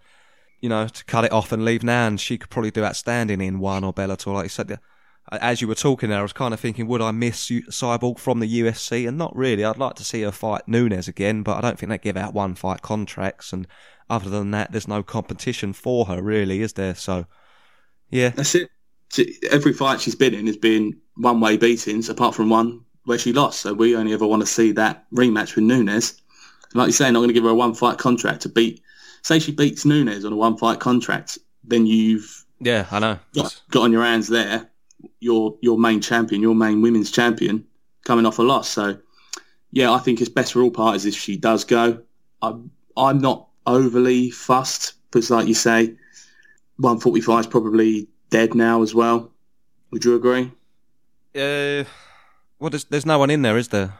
[0.63, 2.15] you know, to cut it off and leave Nan.
[2.15, 4.79] She could probably do outstanding in one or Bellator, like you said.
[5.29, 8.39] As you were talking there, I was kind of thinking, would I miss Cyborg from
[8.39, 9.05] the UFC?
[9.05, 9.65] And not really.
[9.65, 12.33] I'd like to see her fight Nunes again, but I don't think they give out
[12.33, 13.51] one fight contracts.
[13.51, 13.67] And
[14.09, 16.95] other than that, there's no competition for her, really, is there?
[16.95, 17.25] So,
[18.09, 18.29] yeah.
[18.29, 18.69] That's it.
[19.51, 23.33] Every fight she's been in has been one way beatings, apart from one where she
[23.33, 23.61] lost.
[23.61, 26.21] So we only ever want to see that rematch with Nunes.
[26.73, 28.83] Like you say, not going to give her a one fight contract to beat
[29.23, 33.61] say she beats Nunes on a one fight contract, then you've yeah, I know got,
[33.71, 34.69] got on your hands there.
[35.19, 37.65] Your your main champion, your main women's champion,
[38.05, 38.69] coming off a loss.
[38.69, 38.97] So
[39.71, 42.03] yeah, I think it's best for all parties if she does go.
[42.41, 45.87] I'm I'm not overly fussed because, like you say,
[46.77, 49.31] 145 is probably dead now as well.
[49.91, 50.51] Would you agree?
[51.35, 51.83] Uh,
[52.63, 53.93] well, there's there's no one in there, is there?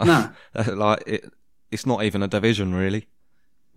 [0.04, 0.30] No,
[0.74, 1.32] like it,
[1.72, 3.08] it's not even a division really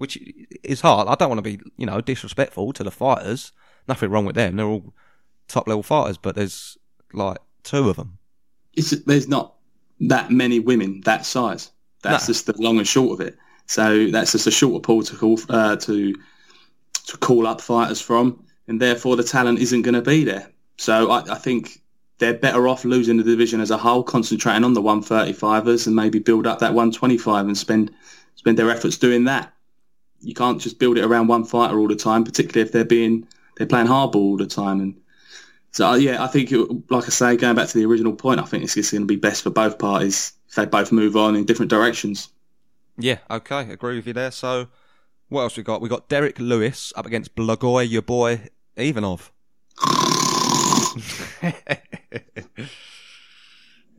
[0.01, 0.17] which
[0.63, 1.07] is hard.
[1.07, 3.51] I don't want to be, you know, disrespectful to the fighters.
[3.87, 4.55] Nothing wrong with them.
[4.55, 4.95] They're all
[5.47, 6.75] top level fighters, but there's
[7.13, 8.17] like two of them.
[8.73, 9.57] It's, there's not
[9.99, 11.69] that many women that size.
[12.01, 12.33] That's no.
[12.33, 13.37] just the long and short of it.
[13.67, 16.15] So that's just a shorter pool to call uh, to
[17.05, 20.51] to call up fighters from, and therefore the talent isn't going to be there.
[20.77, 21.79] So I, I think
[22.21, 26.19] they're better off losing the division as a whole, concentrating on the 135ers, and maybe
[26.19, 27.91] build up that 125 and spend
[28.35, 29.53] spend their efforts doing that
[30.21, 33.27] you can't just build it around one fighter all the time, particularly if they're being
[33.57, 34.79] they're playing hardball all the time.
[34.79, 34.99] And
[35.71, 38.39] so uh, yeah, I think it, like I say, going back to the original point,
[38.39, 41.17] I think it's just going to be best for both parties if they both move
[41.17, 42.29] on in different directions.
[42.97, 44.31] Yeah, okay, agree with you there.
[44.31, 44.67] So
[45.29, 45.81] what else we got?
[45.81, 49.31] We got Derek Lewis up against Blagoy, your boy Ivanov.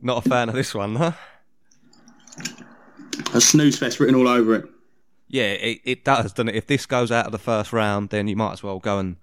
[0.03, 1.13] Not a fan of this one, huh?
[3.33, 4.65] A snooze fest written all over it
[5.33, 6.55] yeah, it, it does, doesn't it?
[6.55, 9.15] If this goes out of the first round, then you might as well go and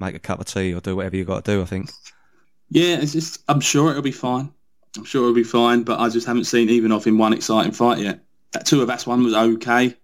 [0.00, 1.62] make a cup of tea or do whatever you got to do.
[1.62, 1.88] I think.
[2.68, 3.44] Yeah, it's just.
[3.48, 4.52] I'm sure it'll be fine.
[4.96, 7.98] I'm sure it'll be fine, but I just haven't seen Ivanov in one exciting fight
[7.98, 8.24] yet.
[8.50, 9.96] That Tuivasa one was okay,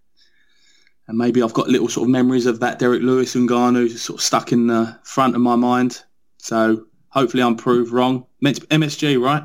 [1.08, 4.20] and maybe I've got little sort of memories of that Derek Lewis and Ngannou sort
[4.20, 6.00] of stuck in the front of my mind.
[6.38, 8.26] So hopefully I'm proved wrong.
[8.40, 9.42] Meant MSG, right?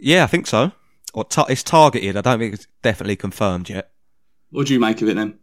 [0.00, 0.72] Yeah, I think so.
[1.14, 2.16] Or ta- it's targeted.
[2.16, 3.90] I don't think it's definitely confirmed yet.
[4.50, 5.38] What do you make of it then?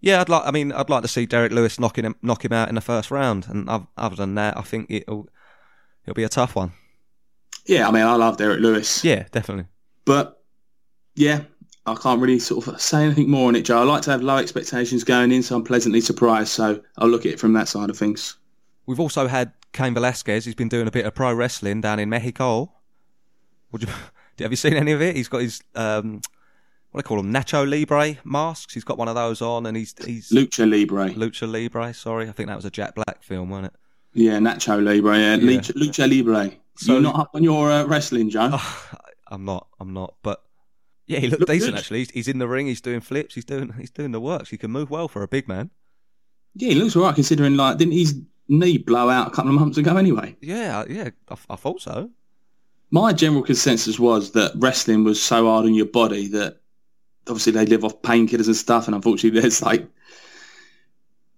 [0.00, 0.42] Yeah, I'd like.
[0.46, 2.80] I mean, I'd like to see Derek Lewis knocking him, knock him out in the
[2.80, 3.46] first round.
[3.48, 5.28] And other than that, I think it'll
[6.04, 6.72] it'll be a tough one.
[7.66, 9.04] Yeah, I mean, I love Derek Lewis.
[9.04, 9.66] Yeah, definitely.
[10.06, 10.42] But
[11.14, 11.42] yeah,
[11.86, 13.80] I can't really sort of say anything more on it, Joe.
[13.80, 16.48] I like to have low expectations going in, so I'm pleasantly surprised.
[16.48, 18.36] So I'll look at it from that side of things.
[18.86, 20.44] We've also had Cain Velasquez.
[20.46, 22.72] He's been doing a bit of pro wrestling down in Mexico.
[23.72, 23.88] Would you
[24.40, 25.16] have you seen any of it?
[25.16, 26.20] He's got his um,
[26.92, 27.32] what do I call them?
[27.32, 28.74] Nacho Libre masks.
[28.74, 31.10] He's got one of those on, and he's he's Lucha Libre.
[31.14, 31.92] Lucha Libre.
[31.94, 33.74] Sorry, I think that was a Jack Black film, wasn't it?
[34.12, 35.16] Yeah, Nacho Libre.
[35.18, 35.58] Yeah, Yeah.
[35.58, 36.52] Lucha, Lucha Libre.
[36.76, 38.58] So- You're not up on your uh, wrestling, Joe.
[39.28, 39.68] I'm not.
[39.78, 40.14] I'm not.
[40.22, 40.42] But
[41.06, 41.78] yeah, he looked Looked decent good.
[41.78, 41.98] actually.
[42.00, 42.66] He's, he's in the ring.
[42.66, 43.34] He's doing flips.
[43.36, 43.72] He's doing.
[43.78, 44.48] He's doing the works.
[44.50, 45.70] He can move well for a big man.
[46.56, 49.60] Yeah, he looks all right considering like didn't his knee blow out a couple of
[49.60, 50.36] months ago anyway?
[50.40, 51.10] Yeah, yeah.
[51.28, 52.10] I, I thought so.
[52.90, 56.60] My general consensus was that wrestling was so hard on your body that
[57.28, 59.86] obviously they live off painkillers and stuff, and unfortunately there's like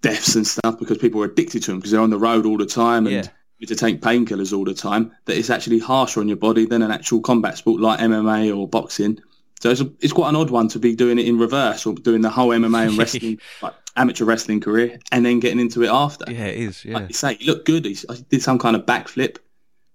[0.00, 2.56] deaths and stuff because people are addicted to them because they're on the road all
[2.58, 3.26] the time and Yeah.
[3.60, 5.12] need to take painkillers all the time.
[5.26, 8.66] That it's actually harsher on your body than an actual combat sport like MMA or
[8.68, 9.20] boxing.
[9.60, 11.94] So it's, a, it's quite an odd one to be doing it in reverse or
[11.94, 15.88] doing the whole MMA and wrestling, like amateur wrestling career, and then getting into it
[15.88, 16.24] after.
[16.32, 16.84] Yeah, it is.
[16.84, 16.94] Yeah.
[16.94, 17.84] Like you say, he looked good.
[17.84, 17.96] He
[18.28, 19.36] did some kind of backflip.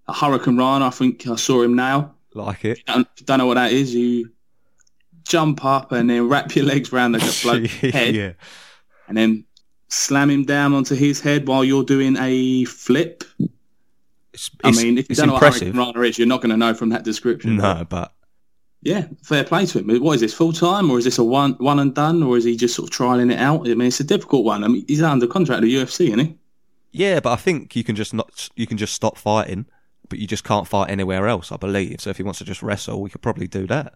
[0.07, 2.15] A Hurricane Rana, I think I saw him now.
[2.33, 2.79] Like it.
[2.85, 3.93] Don't, don't know what that is.
[3.93, 4.31] You
[5.23, 8.31] jump up and then wrap your legs around the bloke's head yeah.
[9.07, 9.43] and then
[9.89, 13.23] slam him down onto his head while you're doing a flip.
[14.33, 15.73] It's, I mean, if you don't know what impressive.
[15.73, 17.57] Hurricane Rana is, you're not going to know from that description.
[17.57, 18.13] No, but
[18.83, 20.01] Yeah, fair play to him.
[20.01, 22.43] What is this, full time or is this a one one and done or is
[22.43, 23.67] he just sort of trialing it out?
[23.67, 24.63] I mean, it's a difficult one.
[24.63, 26.37] I mean, he's under contract at the UFC, isn't he?
[26.91, 28.49] yeah, but I think you can just not.
[28.55, 29.65] You can just stop fighting,
[30.09, 31.51] but you just can't fight anywhere else.
[31.51, 32.01] I believe.
[32.01, 33.93] So if he wants to just wrestle, we could probably do that.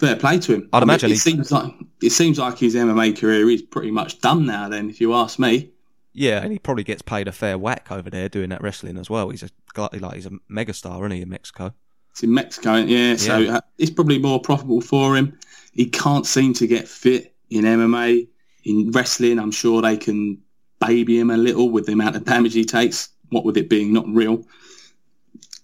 [0.00, 0.68] Fair play to him.
[0.72, 3.62] I'd I mean, imagine it he- seems like it seems like his MMA career is
[3.62, 4.68] pretty much done now.
[4.68, 5.70] Then, if you ask me,
[6.12, 9.08] Yeah, and he probably gets paid a fair whack over there doing that wrestling as
[9.08, 9.30] well.
[9.30, 11.72] He's a like he's a megastar, isn't he, in Mexico?
[12.10, 13.16] it's in Mexico, yeah.
[13.16, 13.56] So Yeah.
[13.56, 15.36] uh, it's probably more profitable for him.
[15.72, 18.28] He can't seem to get fit in MMA,
[18.64, 19.38] in wrestling.
[19.40, 20.38] I'm sure they can
[20.80, 23.08] baby him a little with the amount of damage he takes.
[23.30, 24.44] What with it being not real,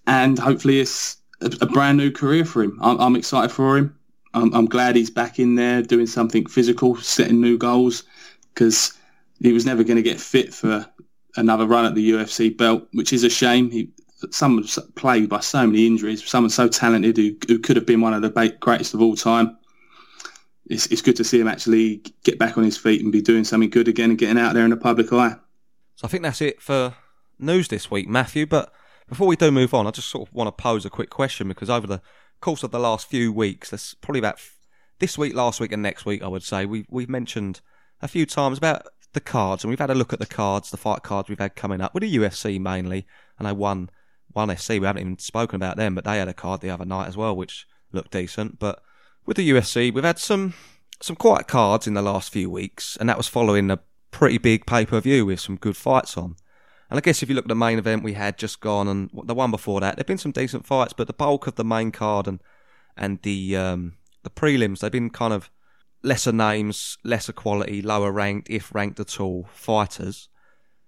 [0.07, 2.77] and hopefully it's a, a brand new career for him.
[2.81, 3.97] I'm, I'm excited for him.
[4.33, 8.03] I'm, I'm glad he's back in there doing something physical, setting new goals,
[8.53, 8.97] because
[9.39, 10.85] he was never going to get fit for
[11.35, 13.69] another run at the UFC belt, which is a shame.
[13.69, 13.89] He,
[14.29, 18.13] someone's plagued by so many injuries, someone so talented who, who could have been one
[18.13, 19.57] of the greatest of all time.
[20.67, 23.43] It's, it's good to see him actually get back on his feet and be doing
[23.43, 25.35] something good again and getting out there in the public eye.
[25.95, 26.93] So I think that's it for
[27.39, 28.45] news this week, Matthew.
[28.45, 28.71] But
[29.11, 31.49] before we do move on, I just sort of want to pose a quick question
[31.49, 32.01] because over the
[32.39, 34.39] course of the last few weeks, there's probably about
[34.99, 37.59] this week, last week, and next week, I would say we we've mentioned
[38.01, 40.77] a few times about the cards, and we've had a look at the cards, the
[40.77, 43.05] fight cards we've had coming up with the UFC mainly.
[43.37, 43.89] I know one
[44.31, 46.85] one FC we haven't even spoken about them, but they had a card the other
[46.85, 48.59] night as well, which looked decent.
[48.59, 48.81] But
[49.25, 50.53] with the UFC, we've had some
[51.01, 54.65] some quiet cards in the last few weeks, and that was following a pretty big
[54.65, 56.37] pay per view with some good fights on.
[56.91, 59.09] And I guess if you look at the main event we had just gone and
[59.23, 61.91] the one before that, there've been some decent fights, but the bulk of the main
[61.91, 62.41] card and
[62.97, 65.49] and the um, the prelims they've been kind of
[66.03, 70.27] lesser names, lesser quality, lower ranked, if ranked at all, fighters.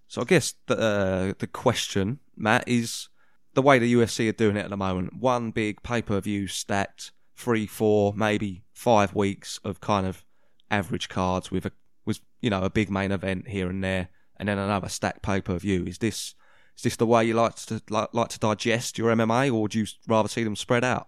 [0.09, 3.07] So I guess the uh, the question, Matt, is
[3.53, 5.15] the way the UFC are doing it at the moment.
[5.17, 10.25] One big pay per view stacked, three, four, maybe five weeks of kind of
[10.69, 11.71] average cards with a
[12.03, 14.09] with you know a big main event here and there,
[14.43, 15.85] and then another stacked pay per view.
[15.85, 16.35] Is this
[16.75, 19.73] is this the way you like to like, like to digest your MMA, or would
[19.73, 21.07] you rather see them spread out?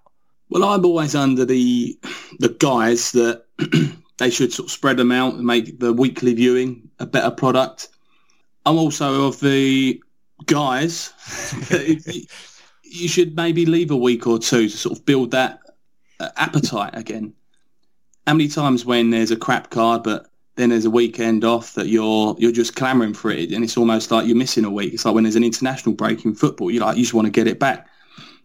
[0.50, 2.00] Well, I'm always under the
[2.40, 3.44] the guise that
[4.18, 7.90] they should sort of spread them out and make the weekly viewing a better product.
[8.66, 10.02] I'm also of the
[10.46, 11.12] guys
[11.70, 12.26] that you-
[12.88, 15.60] you should maybe leave a week or two to sort of build that
[16.22, 17.34] uh, appetite again.
[18.26, 21.88] How many times when there's a crap card, but then there's a weekend off that
[21.88, 24.94] you're you're just clamouring for it, and it's almost like you're missing a week.
[24.94, 27.32] It's like when there's an international break in football, you like you just want to
[27.32, 27.88] get it back.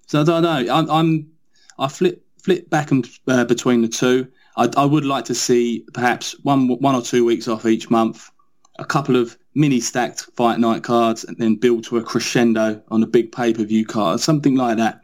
[0.06, 0.74] So I don't know.
[0.74, 1.30] I'm, I'm
[1.78, 4.28] I flip flip back and uh, between the two.
[4.56, 8.30] I, I would like to see perhaps one one or two weeks off each month,
[8.78, 13.02] a couple of mini stacked fight night cards, and then build to a crescendo on
[13.02, 15.00] a big pay per view card, something like that.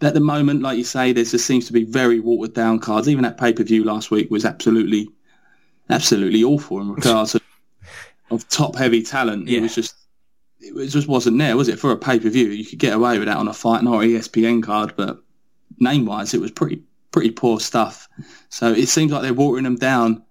[0.00, 3.08] At the moment, like you say, there just seems to be very watered down cards.
[3.08, 5.08] Even that pay per view last week was absolutely,
[5.90, 7.42] absolutely awful in regards of,
[8.30, 9.48] of top heavy talent.
[9.48, 9.58] Yeah.
[9.58, 9.94] It was just
[10.60, 11.78] it was- just wasn't there, was it?
[11.78, 13.94] For a pay per view, you could get away with that on a fight night
[13.94, 15.22] or ESPN card, but
[15.78, 18.08] name wise, it was pretty pretty poor stuff.
[18.50, 20.22] So it seems like they're watering them down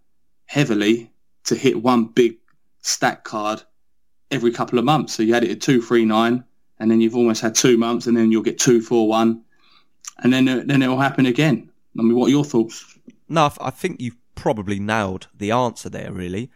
[0.45, 1.11] heavily
[1.45, 2.37] to hit one big
[2.81, 3.61] stack card
[4.31, 5.13] every couple of months.
[5.13, 6.43] So you had it at two three nine,
[6.79, 9.43] and then you've almost had two months, and then you'll get two four one,
[10.19, 11.69] and then then it will happen again.
[11.97, 12.97] I mean, what are your thoughts?
[13.29, 16.49] No, I I think you've probably nailed the answer there, really.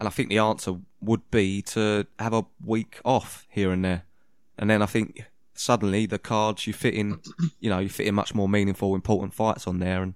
[0.00, 4.04] And I think the answer would be to have a week off here and there.
[4.56, 7.20] And then I think suddenly the cards you fit in,
[7.60, 10.02] you know, you fit in much more meaningful, important fights on there.
[10.02, 10.14] And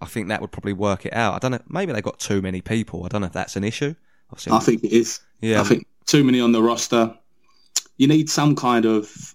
[0.00, 1.34] I think that would probably work it out.
[1.34, 1.62] I don't know.
[1.68, 3.04] Maybe they've got too many people.
[3.04, 3.94] I don't know if that's an issue.
[4.50, 5.20] I think it is.
[5.42, 7.14] yeah, I think too many on the roster.
[7.98, 9.34] you need some kind of.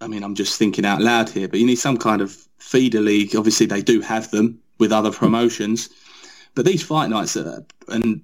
[0.00, 3.00] I mean, I'm just thinking out loud here, but you need some kind of feeder
[3.00, 3.34] league.
[3.34, 5.88] Obviously, they do have them with other promotions,
[6.54, 8.22] but these fight nights are, and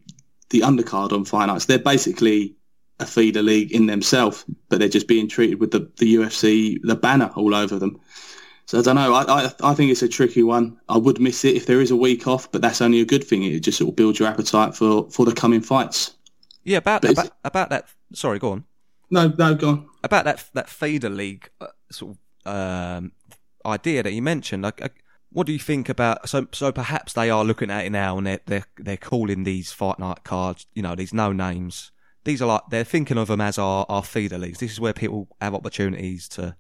[0.51, 2.57] the undercard on fight nights, they're basically
[3.01, 6.95] a feeder league in themselves, but they're just being treated with the, the UFC, the
[6.95, 8.01] banner all over them.
[8.67, 9.13] So I don't know.
[9.13, 10.79] I, I, I think it's a tricky one.
[10.89, 13.25] I would miss it if there is a week off, but that's only a good
[13.25, 13.43] thing.
[13.43, 16.15] It just sort of builds your appetite for, for the coming fights.
[16.63, 17.89] Yeah, about about, about that.
[18.15, 18.65] Sorry, go on.
[19.11, 19.89] No, no, go on.
[20.03, 23.13] About that that feeder league uh, sort of um,
[23.67, 24.63] idea that you mentioned.
[24.63, 24.89] Like, uh,
[25.35, 26.29] what do you think about?
[26.29, 29.73] So, so perhaps they are looking at it now, and they're they're, they're calling these
[29.73, 30.67] fight night cards.
[30.75, 31.91] You know, these no names.
[32.23, 34.61] These are like they're thinking of them as our, our feeder leagues.
[34.61, 36.57] This is where people have opportunities to,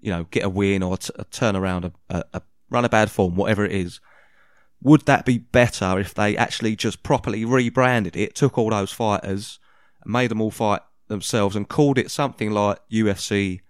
[0.00, 3.10] you know, get a win or t- turn around a, a, a run a bad
[3.10, 4.00] form, whatever it is.
[4.80, 9.58] Would that be better if they actually just properly rebranded it, took all those fighters,
[10.06, 13.60] made them all fight themselves, and called it something like UFC,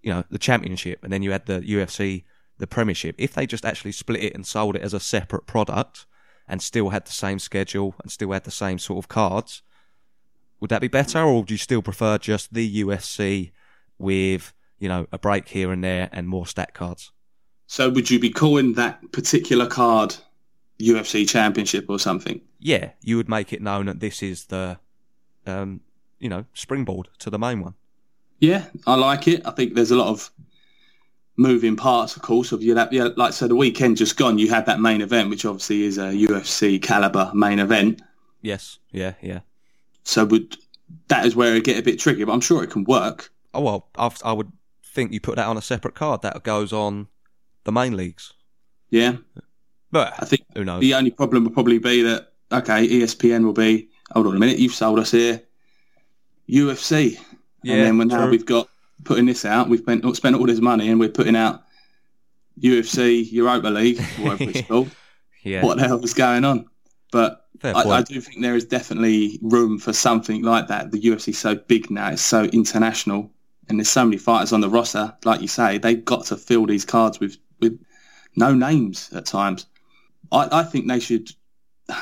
[0.00, 2.24] you know, the championship, and then you had the UFC,
[2.58, 3.14] the Premiership?
[3.18, 6.06] If they just actually split it and sold it as a separate product,
[6.48, 9.62] and still had the same schedule and still had the same sort of cards,
[10.60, 13.52] would that be better, or would you still prefer just the UFC
[13.98, 17.12] with you know a break here and there and more stat cards?
[17.66, 20.16] So would you be calling that particular card
[20.80, 22.40] UFC Championship or something?
[22.58, 24.78] Yeah, you would make it known that this is the,
[25.46, 25.82] um,
[26.18, 27.74] you know, springboard to the main one.
[28.40, 29.42] Yeah, I like it.
[29.44, 30.30] I think there's a lot of
[31.38, 32.52] moving parts, of course.
[32.52, 35.30] Of you, that, yeah, like so, the weekend just gone, you had that main event,
[35.30, 38.02] which obviously is a UFC caliber main event.
[38.42, 39.40] Yes, yeah, yeah.
[40.04, 40.56] So would
[41.08, 43.30] that is where it get a bit tricky, but I'm sure it can work.
[43.54, 44.52] Oh well, I've, I would
[44.84, 47.08] think you put that on a separate card that goes on
[47.64, 48.32] the main leagues.
[48.90, 49.16] Yeah,
[49.92, 50.80] But I think who knows?
[50.80, 54.58] the only problem will probably be that okay, ESPN will be hold on a minute,
[54.58, 55.42] you've sold us here
[56.48, 57.18] UFC,
[57.62, 58.68] Yeah, and then when now we've got
[59.04, 61.62] putting this out, we've spent spent all this money and we're putting out
[62.60, 64.90] UFC Europa League, whatever it's called.
[65.44, 66.66] yeah, What the hell is going on?
[67.12, 67.82] But I.
[67.90, 70.90] I do think there is definitely room for something like that.
[70.90, 73.30] The UFC is so big now; it's so international,
[73.68, 75.14] and there's so many fighters on the roster.
[75.24, 77.80] Like you say, they've got to fill these cards with with
[78.36, 79.66] no names at times.
[80.30, 81.30] I, I think they should.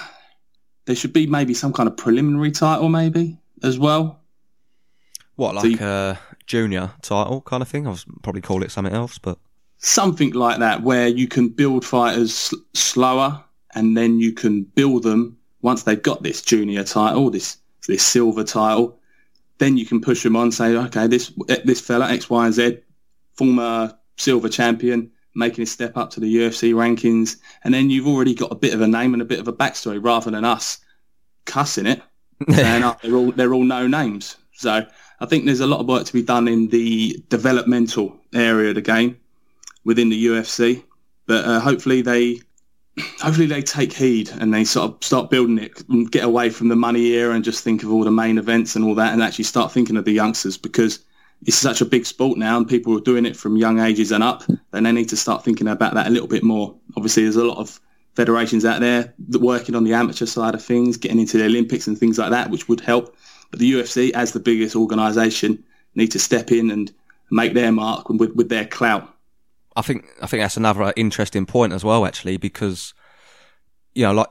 [0.87, 4.21] There should be maybe some kind of preliminary title, maybe as well.
[5.35, 7.87] what so like you- a junior title kind of thing?
[7.87, 9.39] I was probably call it something else, but
[9.79, 15.03] Something like that, where you can build fighters s- slower, and then you can build
[15.03, 18.99] them once they've got this junior title, this this silver title.
[19.59, 21.31] Then you can push them on, say, okay, this
[21.65, 22.79] this fella X, Y, and Z,
[23.37, 28.35] former silver champion, making his step up to the UFC rankings, and then you've already
[28.35, 30.79] got a bit of a name and a bit of a backstory, rather than us
[31.45, 32.03] cussing it,
[32.51, 34.37] saying oh, they're all they're all no names.
[34.53, 34.87] So
[35.21, 38.75] I think there's a lot of work to be done in the developmental area of
[38.75, 39.19] the game
[39.85, 40.83] within the UFC,
[41.27, 42.41] but uh, hopefully they
[43.21, 46.69] hopefully they take heed and they sort of start building it and get away from
[46.69, 49.23] the money era and just think of all the main events and all that and
[49.23, 51.01] actually start thinking of the youngsters because
[51.45, 54.25] it's such a big sport now and people are doing it from young ages and
[54.25, 56.75] up then they need to start thinking about that a little bit more.
[56.97, 57.79] Obviously there's a lot of
[58.15, 61.99] federations out there working on the amateur side of things getting into the olympics and
[61.99, 63.15] things like that which would help
[63.51, 65.63] but the ufc as the biggest organization
[65.95, 66.93] need to step in and
[67.31, 69.17] make their mark with, with their clout
[69.77, 72.95] I think I think that's another interesting point as well, actually, because
[73.95, 74.29] you know, like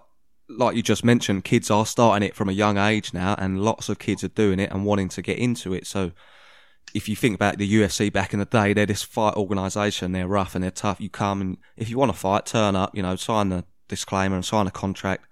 [0.49, 3.87] like you just mentioned, kids are starting it from a young age now, and lots
[3.87, 5.85] of kids are doing it and wanting to get into it.
[5.85, 6.11] So,
[6.95, 10.13] if you think about the UFC back in the day, they're this fight organisation.
[10.13, 10.99] They're rough and they're tough.
[10.99, 12.95] You come and if you want to fight, turn up.
[12.95, 15.25] You know, sign the disclaimer and sign a contract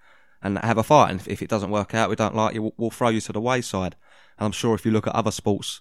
[0.44, 1.10] and have a fight.
[1.10, 2.62] And if, if it doesn't work out, we don't like you.
[2.62, 3.96] We'll, we'll throw you to the wayside.
[4.38, 5.80] And I'm sure if you look at other sports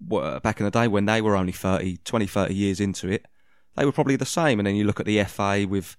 [0.00, 3.24] back in the day when they were only 30, 20, 30 years into it,
[3.76, 4.58] they were probably the same.
[4.58, 5.96] And then you look at the FA with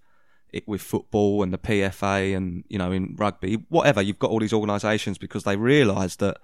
[0.52, 4.02] it with football and the PFA and you know in rugby, whatever.
[4.02, 6.38] You've got all these organisations because they realise that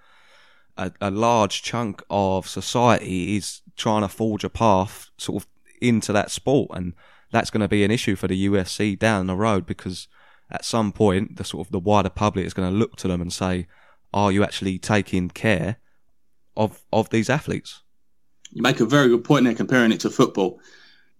[0.76, 5.48] a, a large chunk of society is trying to forge a path sort of
[5.80, 6.94] into that sport, and
[7.30, 10.08] that's going to be an issue for the UFC down the road because
[10.52, 13.20] at some point the sort of the wider public is going to look to them
[13.20, 13.66] and say,
[14.12, 15.78] "Are you actually taking care
[16.56, 17.82] of of these athletes?"
[18.52, 20.60] You make a very good point there comparing it to football.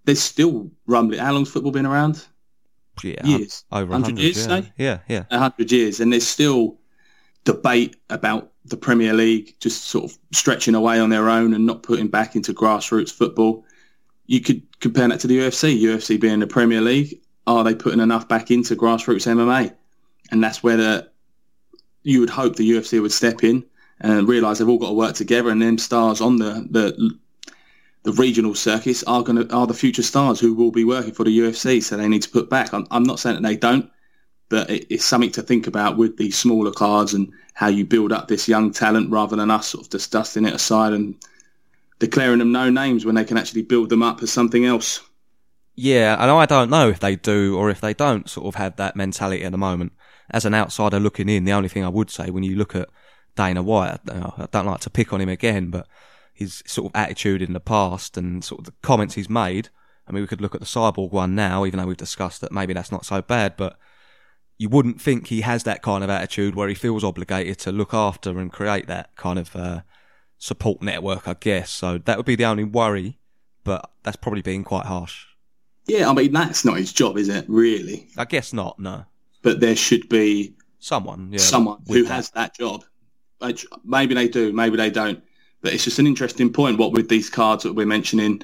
[0.05, 1.21] There's still rumbling.
[1.21, 2.27] How long's football been around?
[3.03, 3.65] Yeah, Years.
[3.73, 4.61] over 100 100 years, yeah.
[4.61, 4.73] say?
[4.77, 5.39] yeah, yeah.
[5.39, 6.79] Hundred years, and there's still
[7.45, 11.83] debate about the Premier League just sort of stretching away on their own and not
[11.83, 13.65] putting back into grassroots football.
[14.27, 15.81] You could compare that to the UFC.
[15.81, 19.75] UFC being the Premier League, are they putting enough back into grassroots MMA?
[20.31, 21.11] And that's where the
[22.03, 23.65] you would hope the UFC would step in
[24.01, 25.51] and realise they've all got to work together.
[25.51, 27.19] And them stars on the the
[28.05, 31.25] the regional circuits are going to are the future stars who will be working for
[31.25, 31.83] the UFC.
[31.83, 32.73] So they need to put back.
[32.73, 33.91] I'm, I'm not saying that they don't,
[34.49, 38.13] but it, it's something to think about with these smaller cards and how you build
[38.13, 41.15] up this young talent rather than us sort of just dusting it aside and
[41.99, 45.01] declaring them no names when they can actually build them up as something else.
[45.75, 48.77] Yeah, and I don't know if they do or if they don't sort of have
[48.77, 49.93] that mentality at the moment.
[50.31, 52.89] As an outsider looking in, the only thing I would say when you look at
[53.37, 55.87] Dana White, I don't like to pick on him again, but
[56.33, 59.69] his sort of attitude in the past and sort of the comments he's made.
[60.07, 62.53] I mean, we could look at the Cyborg one now, even though we've discussed that
[62.53, 63.79] maybe that's not so bad, but
[64.59, 67.95] you wouldn't think he has that kind of attitude where he feels obligated to look
[67.95, 69.81] after and create that kind of uh,
[70.39, 71.71] support network, I guess.
[71.71, 73.19] So that would be the only worry,
[73.65, 75.27] but that's probably being quite harsh.
[75.87, 77.45] Yeah, I mean that's not his job, is it?
[77.49, 78.09] Really?
[78.17, 78.79] I guess not.
[78.79, 79.05] No.
[79.43, 82.13] But there should be someone, yeah, someone who that.
[82.13, 82.85] has that job.
[83.85, 85.23] Maybe they do, maybe they don't.
[85.63, 86.79] But it's just an interesting point.
[86.79, 88.43] What with these cards that we're mentioning,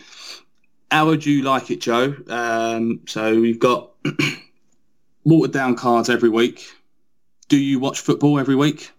[0.91, 2.16] how would you like it, Joe?
[2.28, 3.93] Um, so we've got
[5.24, 6.66] watered down cards every week.
[7.49, 8.91] Do you watch football every week,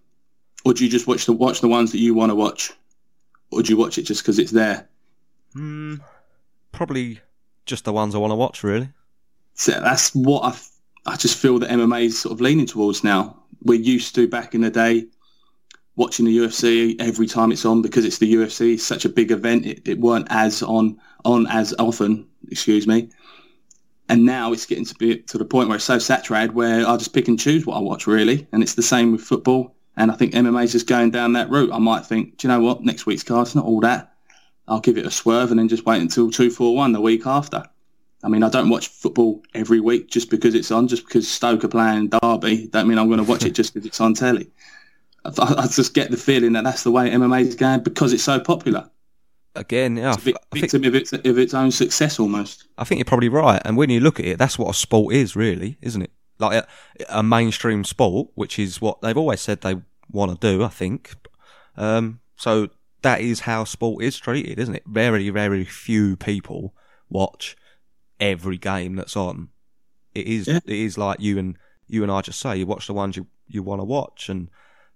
[0.66, 2.72] or do you just watch the watch the ones that you want to watch,
[3.52, 4.88] or do you watch it just because it's there?
[5.54, 5.96] Hmm,
[6.72, 7.20] probably
[7.70, 8.90] just the ones I want to watch, really.
[9.54, 13.38] So that's what I, I just feel that MMA is sort of leaning towards now.
[13.64, 15.08] We're used to back in the day
[15.96, 18.76] watching the UFC every time it's on because it's the UFC.
[18.76, 19.66] It's such a big event.
[19.66, 22.26] It, it weren't as on on as often.
[22.50, 23.10] Excuse me.
[24.08, 26.98] And now it's getting to be to the point where it's so saturated where I
[26.98, 28.48] just pick and choose what I watch really.
[28.52, 29.76] And it's the same with football.
[29.98, 31.72] And I think MMA is just going down that route.
[31.74, 32.82] I might think, do you know what?
[32.82, 34.09] Next week's card's not all that.
[34.70, 37.26] I'll give it a swerve and then just wait until two four one the week
[37.26, 37.64] after.
[38.24, 41.64] I mean, I don't watch football every week just because it's on, just because Stoke
[41.64, 42.68] are playing Derby.
[42.68, 44.52] Don't mean I'm going to watch it just because it's on telly.
[45.24, 48.24] I, I, just get the feeling that that's the way MMA is going because it's
[48.24, 48.90] so popular.
[49.56, 52.66] Again, yeah, it's a victim of its, of its own success almost.
[52.78, 53.62] I think you're probably right.
[53.66, 56.12] And when you look at it, that's what a sport is, really, isn't it?
[56.40, 56.68] Like a,
[57.10, 59.76] a mainstream sport, which is what they've always said they
[60.10, 60.64] want to do.
[60.64, 61.14] I think.
[61.76, 62.70] Um, so
[63.02, 64.84] that is how sport is treated, isn't it?
[64.86, 66.74] Very, very few people
[67.10, 67.56] watch
[68.20, 69.50] every game that's on.
[70.14, 70.58] It is, yeah.
[70.58, 73.28] it is like you and you and I just say, you watch the ones you,
[73.48, 74.50] you want to watch, and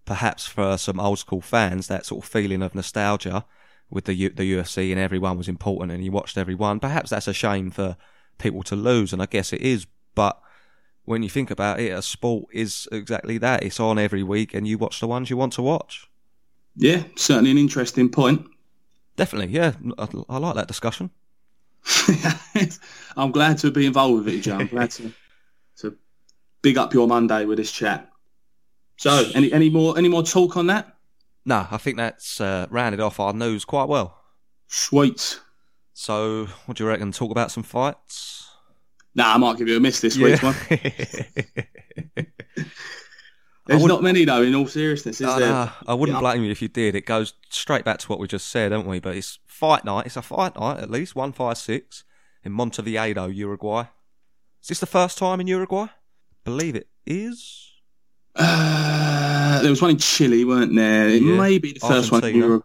[0.06, 3.46] perhaps for some old school fans, that sort of feeling of nostalgia
[3.90, 6.80] with the the UFC and everyone was important and you watched everyone.
[6.80, 7.96] Perhaps that's a shame for
[8.38, 9.86] people to lose, and I guess it is.
[10.16, 10.40] But
[11.06, 13.64] when you think about it, a sport is exactly that.
[13.64, 16.10] It's on every week, and you watch the ones you want to watch.
[16.76, 18.46] Yeah, certainly an interesting point.
[19.16, 19.74] Definitely, yeah.
[19.98, 21.12] I, I like that discussion.
[23.18, 24.58] I'm glad to be involved with it, Joe.
[24.58, 25.12] I'm glad to,
[25.78, 25.96] to
[26.62, 28.10] big up your Monday with this chat.
[28.98, 30.96] So, any any more any more talk on that?
[31.46, 34.18] No, I think that's uh, rounded off our news quite well.
[34.68, 35.40] Sweet.
[35.94, 37.12] So, what do you reckon?
[37.12, 38.50] Talk about some fights?
[39.16, 40.26] Nah, I might give you a miss this yeah.
[40.26, 40.56] week's one.
[43.66, 44.42] There's not many though.
[44.42, 45.74] In all seriousness, is uh, there?
[45.88, 46.22] I wouldn't yeah.
[46.22, 46.96] blame you if you did.
[46.96, 49.00] It goes straight back to what we just said, don't we?
[49.00, 50.06] But it's fight night.
[50.06, 51.16] It's a fight night at least.
[51.16, 52.04] One five six
[52.44, 53.86] in Montevideo, Uruguay.
[54.62, 55.88] Is this the first time in Uruguay?
[56.44, 57.72] believe it is.
[58.36, 61.10] Uh, there was one in Chile, weren't there?
[61.10, 61.38] It yeah.
[61.38, 62.50] may be the first Argentina.
[62.50, 62.64] one.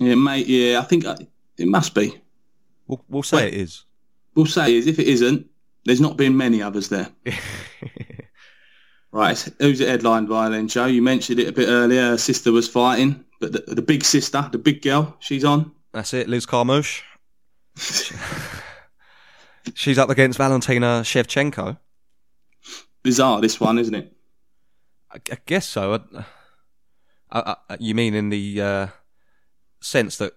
[0.00, 1.16] Yeah, may, yeah, I think uh,
[1.58, 2.20] it must be.
[2.86, 3.84] We'll, we'll say Wait, it is.
[4.34, 4.86] We'll say it is.
[4.86, 5.46] If it isn't,
[5.84, 7.08] there's not been many others there.
[9.16, 10.86] right, who's it headlined by then, Joe?
[10.86, 12.10] You mentioned it a bit earlier.
[12.10, 15.72] Her sister was fighting, but the, the big sister, the big girl, she's on.
[15.92, 17.02] That's it, Liz Carmouche.
[19.74, 21.78] she's up against Valentina Shevchenko.
[23.02, 24.12] Bizarre, this one, isn't it?
[25.10, 26.02] I, I guess so.
[27.30, 28.86] I, I, you mean in the uh,
[29.80, 30.32] sense that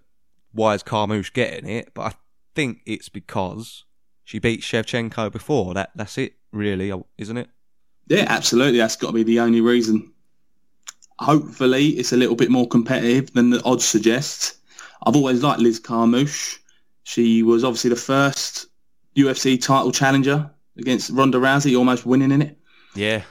[0.51, 1.93] why is Carmouche getting it?
[1.93, 2.13] But I
[2.55, 3.85] think it's because
[4.23, 5.73] she beat Shevchenko before.
[5.73, 7.49] That that's it, really, isn't it?
[8.09, 8.79] Yeah, absolutely.
[8.79, 10.11] That's got to be the only reason.
[11.19, 14.57] Hopefully, it's a little bit more competitive than the odds suggest.
[15.05, 16.57] I've always liked Liz Carmouche.
[17.03, 18.67] She was obviously the first
[19.15, 22.57] UFC title challenger against Ronda Rousey, almost winning in it.
[22.95, 23.23] Yeah,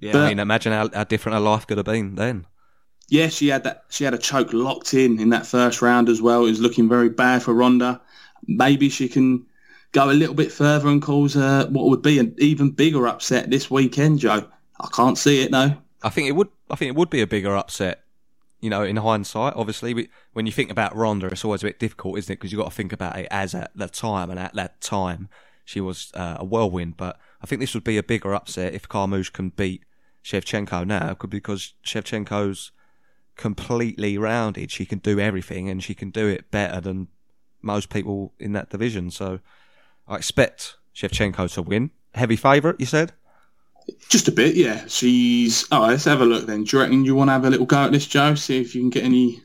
[0.00, 2.46] yeah, but, I mean, imagine how, how different her life could have been then.
[3.08, 3.84] Yeah, she had that.
[3.88, 6.44] She had a choke locked in in that first round as well.
[6.44, 8.00] It was looking very bad for Ronda.
[8.46, 9.46] Maybe she can
[9.92, 13.50] go a little bit further and cause uh, what would be an even bigger upset
[13.50, 14.46] this weekend, Joe.
[14.80, 15.76] I can't see it though.
[16.02, 16.48] I think it would.
[16.70, 18.04] I think it would be a bigger upset.
[18.60, 22.18] You know, in hindsight, obviously, when you think about Ronda, it's always a bit difficult,
[22.18, 22.36] isn't it?
[22.36, 25.28] Because you've got to think about it as at the time, and at that time,
[25.64, 26.96] she was uh, a whirlwind.
[26.96, 29.84] But I think this would be a bigger upset if Carmouche can beat
[30.24, 32.72] Shevchenko now, because Shevchenko's
[33.36, 34.72] completely rounded.
[34.72, 37.08] She can do everything, and she can do it better than
[37.62, 39.10] most people in that division.
[39.10, 39.40] So
[40.08, 41.90] I expect Shevchenko to win.
[42.14, 43.12] Heavy favourite, you said?
[44.08, 44.84] Just a bit, yeah.
[44.86, 45.66] She's.
[45.70, 46.64] Oh, let's have a look then.
[46.64, 48.34] Do you reckon you want to have a little go at this, Joe?
[48.34, 49.42] See if you can get any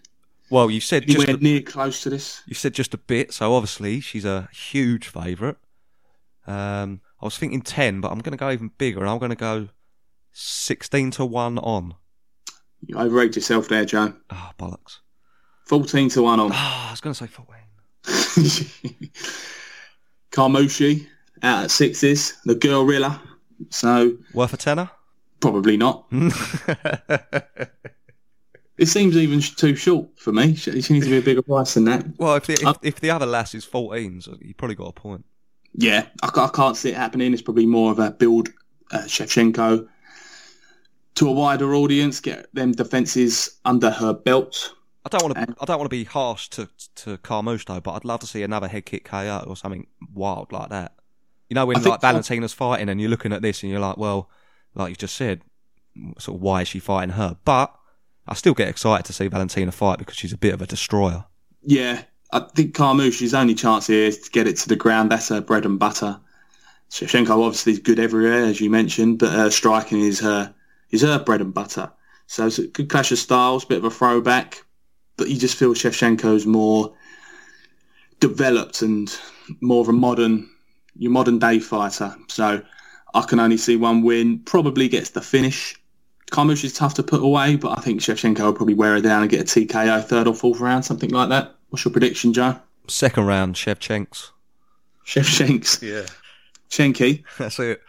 [0.50, 2.42] Well, you said just anywhere a, near close to this.
[2.46, 5.56] you said just a bit, so obviously she's a huge favourite.
[6.46, 9.30] Um, I was thinking ten, but I'm going to go even bigger, and I'm going
[9.30, 9.70] to go
[10.34, 11.96] sixteen to one on.
[12.86, 14.14] You overrate yourself there, Joe.
[14.30, 14.98] Ah, bollocks.
[15.68, 16.52] 14 to 1 on.
[16.54, 19.10] Ah, I was going to say fourteen.
[20.34, 21.08] Carmouche
[21.42, 22.34] out at sixes.
[22.46, 23.20] The Girlrilla.
[23.70, 24.90] So Worth a tenner?
[25.40, 26.06] probably not.
[28.76, 30.56] It seems even too short for me.
[30.56, 32.06] She, she needs to be a bigger price than that.
[32.18, 34.92] Well, if the, if, Uh, if the other lass is 14s, you probably got a
[34.94, 35.26] point.
[35.76, 37.34] Yeah, I, I can't see it happening.
[37.34, 38.50] It's probably more of a build
[38.92, 39.88] uh, Shevchenko
[41.16, 44.74] to a wider audience, get them defences under her belt.
[45.06, 45.56] I don't want to.
[45.60, 48.44] I don't want to be harsh to to Carmouche though, but I'd love to see
[48.44, 50.94] another head kick KO or something wild like that.
[51.50, 53.98] You know, when I like Valentina's fighting and you're looking at this and you're like,
[53.98, 54.30] well,
[54.76, 55.42] like you just said,
[56.18, 57.38] sort of why is she fighting her?
[57.44, 57.76] But
[58.28, 61.26] I still get excited to see Valentina fight because she's a bit of a destroyer.
[61.62, 65.12] Yeah, I think Carmouche's only chance here is to get it to the ground.
[65.12, 66.20] That's her bread and butter.
[66.90, 70.54] Shevchenko obviously is good everywhere, as you mentioned, but her striking is her
[70.92, 71.92] is her bread and butter.
[72.28, 74.64] So it's a good clash of styles, bit of a throwback,
[75.18, 76.94] but you just feel Shevchenko's more
[78.20, 79.16] developed and
[79.62, 80.50] more of a modern,
[80.96, 82.16] your modern day fighter.
[82.28, 82.62] So
[83.14, 84.40] I can only see one win.
[84.40, 85.76] Probably gets the finish.
[86.32, 89.22] Carmouche is tough to put away, but I think Shevchenko will probably wear her down
[89.22, 91.56] and get a TKO third or fourth round, something like that.
[91.70, 92.56] What's your prediction, Joe?
[92.88, 94.32] Second round, Shevchenks.
[95.06, 95.82] Shevchenks.
[95.84, 96.06] Yeah,
[96.70, 97.24] Shenki.
[97.38, 97.82] that's it.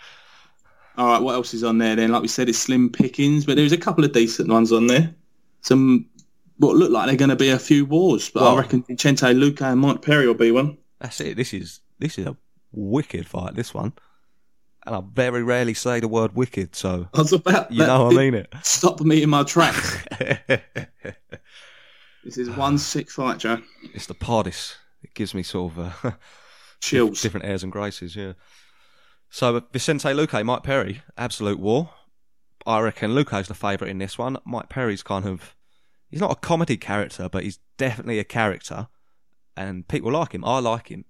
[0.97, 2.13] All right, what else is on there then?
[2.13, 5.15] Like we said, it's slim pickings, but there's a couple of decent ones on there.
[5.63, 6.07] Some
[6.59, 9.27] what look like they're going to be a few wars, but Well- I reckon Vicente
[9.27, 10.79] Luque and Mike Perry will be one.
[11.01, 11.37] That's it.
[11.37, 12.37] This is this is a
[12.73, 13.55] wicked fight.
[13.55, 13.93] This one,
[14.87, 18.15] and I very rarely say the word wicked, so I was about you know I
[18.15, 18.53] mean it.
[18.63, 19.99] Stop me in my tracks.
[22.25, 23.59] this is one sick fight, Joe.
[23.93, 24.75] it's the PODIS.
[25.03, 26.11] It gives me sort of uh,
[26.81, 27.21] Chills.
[27.21, 28.33] different airs and graces, yeah.
[29.31, 31.91] So uh, Vicente Luque, Mike Perry, absolute war.
[32.67, 34.39] I reckon Luque's the favourite in this one.
[34.47, 35.55] Mike Perry's kind of
[36.15, 38.87] he's not a comedy character, but he's definitely a character,
[39.57, 40.45] and people like him.
[40.45, 41.07] I like him,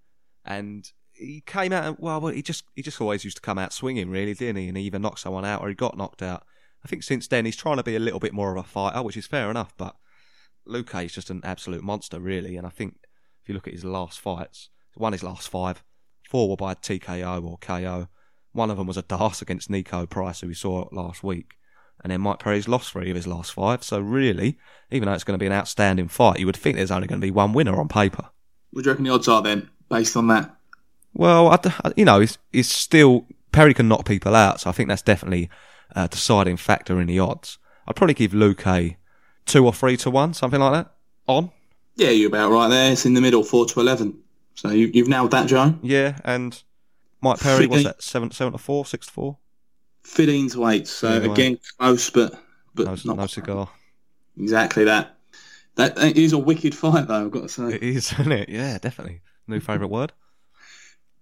[0.46, 2.00] and he came out.
[2.00, 4.68] Well, he just he just always used to come out swinging, really, didn't he?
[4.68, 6.44] And he either knocked someone out or he got knocked out.
[6.82, 9.02] I think since then he's trying to be a little bit more of a fighter,
[9.02, 9.74] which is fair enough.
[9.76, 9.94] But
[10.66, 12.56] Luque is just an absolute monster, really.
[12.56, 12.96] And I think
[13.42, 15.84] if you look at his last fights, one his last five,
[16.30, 18.08] four were by TKO or KO.
[18.52, 21.56] One of them was a DAS against Niko Price, who we saw last week.
[22.04, 23.82] And then Mike Perry's lost three of his last five.
[23.82, 24.58] So really,
[24.90, 27.20] even though it's going to be an outstanding fight, you would think there's only going
[27.20, 28.28] to be one winner on paper.
[28.70, 30.54] What do you reckon the odds are then, based on that?
[31.14, 34.88] Well, I you know, it's, it's still Perry can knock people out, so I think
[34.88, 35.48] that's definitely
[35.96, 37.56] a deciding factor in the odds.
[37.86, 38.96] I'd probably give Luque a
[39.46, 40.92] two or three to one, something like that.
[41.26, 41.50] On,
[41.96, 42.92] Yeah, you're about right there.
[42.92, 44.18] It's in the middle, four to eleven.
[44.56, 45.78] So you, you've nailed that, Joe.
[45.82, 46.62] yeah, and
[47.22, 49.38] Mike Perry was that seven seven to four, six to four.
[50.04, 50.86] Fitting to eight.
[50.86, 52.34] So again, close, but
[52.74, 53.68] but No, not no cigar.
[54.38, 55.16] exactly that.
[55.76, 57.24] That, is a wicked fight, though.
[57.24, 57.74] I've got to say.
[57.74, 58.48] It is, isn't it?
[58.48, 59.20] Yeah, definitely.
[59.48, 60.12] New favourite word.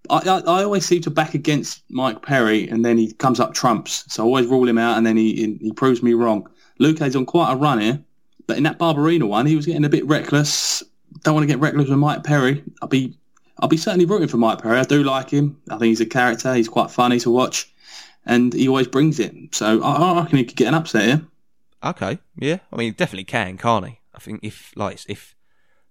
[0.09, 3.53] I, I, I always seem to back against Mike Perry, and then he comes up
[3.53, 4.03] trumps.
[4.13, 6.47] So I always rule him out, and then he he, he proves me wrong.
[6.79, 8.03] Luque's on quite a run here,
[8.47, 10.83] but in that Barberena one, he was getting a bit reckless.
[11.23, 12.63] Don't want to get reckless with Mike Perry.
[12.81, 13.17] I'll be
[13.59, 14.77] I'll be certainly rooting for Mike Perry.
[14.77, 15.57] I do like him.
[15.69, 16.53] I think he's a character.
[16.53, 17.72] He's quite funny to watch,
[18.25, 19.33] and he always brings it.
[19.53, 21.21] So I, I reckon he could get an upset here.
[21.83, 22.59] Okay, yeah.
[22.71, 23.99] I mean, he definitely can, can't he?
[24.15, 25.35] I think if like if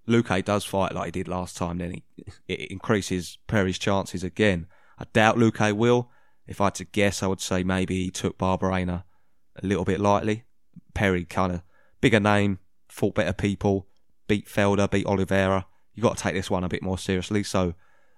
[0.09, 2.05] Luque does fight like he did last time, then he,
[2.49, 4.67] it increases Perry's chances again.
[4.99, 6.11] I doubt Luque will.
[6.47, 9.05] If I had to guess, I would say maybe he took Barberena
[9.63, 10.45] a little bit lightly.
[10.95, 11.63] Perry kind of
[12.01, 12.59] bigger name,
[12.89, 13.87] fought better people,
[14.29, 15.67] beat Felder, beat Oliveira.
[15.95, 17.43] You got to take this one a bit more seriously.
[17.43, 17.75] So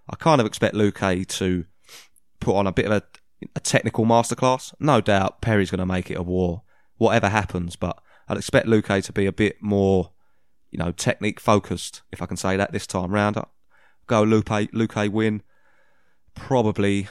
[0.09, 1.65] I kind of expect Luque to
[2.41, 3.03] put on a bit of a,
[3.55, 4.75] a technical masterclass.
[4.79, 6.63] No doubt Perry's going to make it a war,
[6.97, 7.77] whatever happens.
[7.77, 10.11] But I'd expect Luque to be a bit more,
[10.71, 13.37] you know, technique focused, if I can say that this time round.
[14.07, 15.43] Go Luke, Luque win.
[16.35, 17.09] Probably,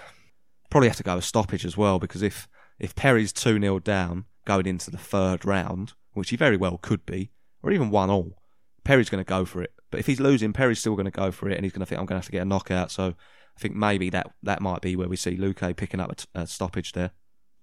[0.69, 2.47] probably have to go a stoppage as well because if
[2.79, 7.05] if Perry's two 0 down going into the third round, which he very well could
[7.05, 7.31] be,
[7.61, 8.37] or even one all,
[8.83, 9.71] Perry's going to go for it.
[9.89, 11.85] But if he's losing, Perry's still going to go for it, and he's going to
[11.85, 12.91] think I'm going to have to get a knockout.
[12.91, 13.13] So
[13.55, 16.25] I think maybe that that might be where we see Luque picking up a, t-
[16.33, 17.11] a stoppage there.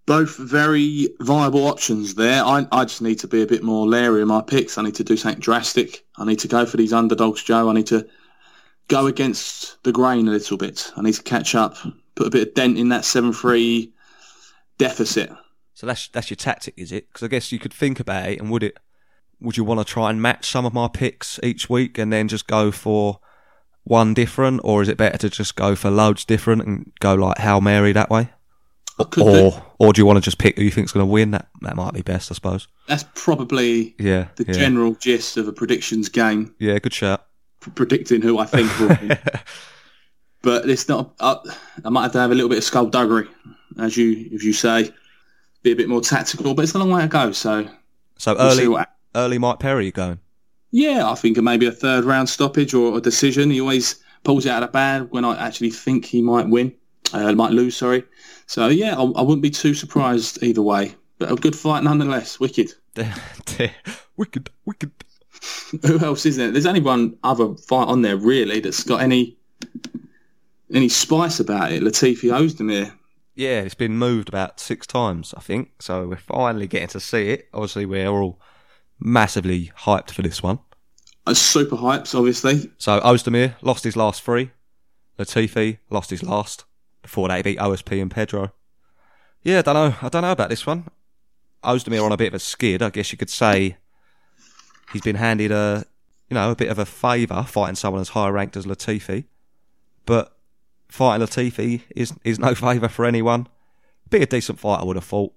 [0.07, 2.45] Both very viable options there.
[2.45, 4.79] I, I just need to be a bit more leery in my picks.
[4.79, 6.05] I need to do something drastic.
[6.17, 7.69] I need to go for these underdogs, Joe.
[7.69, 8.07] I need to
[8.89, 10.91] go against the grain a little bit.
[10.97, 11.77] I need to catch up,
[12.15, 13.93] put a bit of dent in that 7-3
[14.79, 15.31] deficit.
[15.75, 17.09] So that's that's your tactic, is it?
[17.09, 18.79] Because I guess you could think about it, and would it?
[19.41, 22.29] Would you want to try and match some of my picks each week, and then
[22.29, 23.21] just go for
[23.85, 27.39] one different, or is it better to just go for loads different and go like
[27.39, 28.31] Hail Mary that way?
[28.99, 29.51] Or do.
[29.79, 31.31] or do you want to just pick who you think's going to win?
[31.31, 32.69] That that might be best, I suppose.
[32.87, 36.79] That's probably Yeah, the yeah, general gist of a predictions game, yeah.
[36.79, 37.25] Good shout.
[37.65, 39.19] p- predicting who I think will win.
[40.43, 41.15] but it's not.
[41.19, 41.37] Uh,
[41.83, 43.27] I might have to have a little bit of skullduggery,
[43.79, 44.93] as you as you say,
[45.63, 46.53] be a bit more tactical.
[46.55, 47.33] But it's a long way to go.
[47.33, 47.69] So
[48.19, 48.43] So we'll
[48.77, 50.19] early early Mike Perry, you going?
[50.71, 53.51] Yeah, I think maybe a third round stoppage or a decision.
[53.51, 56.73] He always pulls it out of bag when I actually think he might win,
[57.13, 57.77] uh, might lose.
[57.77, 58.05] Sorry.
[58.47, 60.95] So yeah, I, I wouldn't be too surprised either way.
[61.19, 62.41] But a good fight nonetheless.
[62.41, 62.73] Wicked.
[64.17, 64.91] wicked, wicked.
[65.87, 66.51] Who else is there?
[66.51, 69.37] There's only one other fight on there really that's got any
[70.73, 71.83] any spice about it.
[71.83, 72.93] Latifi Ozdemir.
[73.35, 75.71] Yeah, it's been moved about six times, I think.
[75.81, 77.49] So we're finally getting to see it.
[77.55, 78.41] Obviously, we're all
[79.01, 80.61] massively hyped for this one.
[81.27, 82.71] Uh, super hypes, obviously.
[82.79, 84.51] So Ozdemir lost his last three.
[85.19, 86.65] Latifi lost his last.
[87.03, 88.53] Before that, he beat OSP and Pedro.
[89.43, 89.95] Yeah, I don't know.
[90.03, 90.89] I don't know about this one.
[91.65, 92.83] Ozdemir on a bit of a skid.
[92.83, 93.77] I guess you could say
[94.93, 95.85] he's been handed a,
[96.29, 99.25] you know, a bit of a favour fighting someone as high ranked as Latifi.
[100.07, 100.37] But
[100.89, 103.47] fighting Latifi is is no favour for anyone.
[104.09, 105.33] Be a decent fight, I would have thought.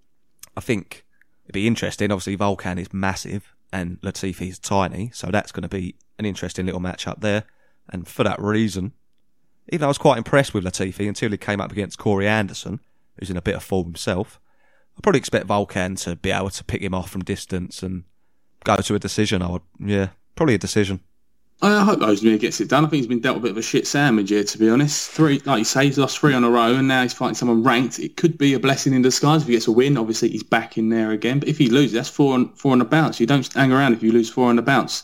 [0.55, 1.05] I think
[1.45, 2.11] it'd be interesting.
[2.11, 6.65] Obviously, Volkan is massive and Latifi is tiny, so that's going to be an interesting
[6.65, 7.43] little match up there.
[7.89, 8.93] And for that reason,
[9.69, 12.79] even though I was quite impressed with Latifi until he came up against Corey Anderson,
[13.19, 14.39] who's in a bit of form himself,
[14.97, 18.03] I probably expect Volkan to be able to pick him off from distance and
[18.63, 19.41] go to a decision.
[19.41, 21.01] I would, yeah, probably a decision.
[21.61, 22.83] I hope Ozdemir gets it done.
[22.83, 25.09] I think he's been dealt a bit of a shit sandwich here, to be honest.
[25.11, 27.63] Three, like you say, he's lost three on a row, and now he's fighting someone
[27.63, 27.99] ranked.
[27.99, 29.97] It could be a blessing in disguise if he gets a win.
[29.97, 31.39] Obviously, he's back in there again.
[31.39, 33.19] But if he loses, that's four on four on the bounce.
[33.19, 35.03] You don't hang around if you lose four on the bounce.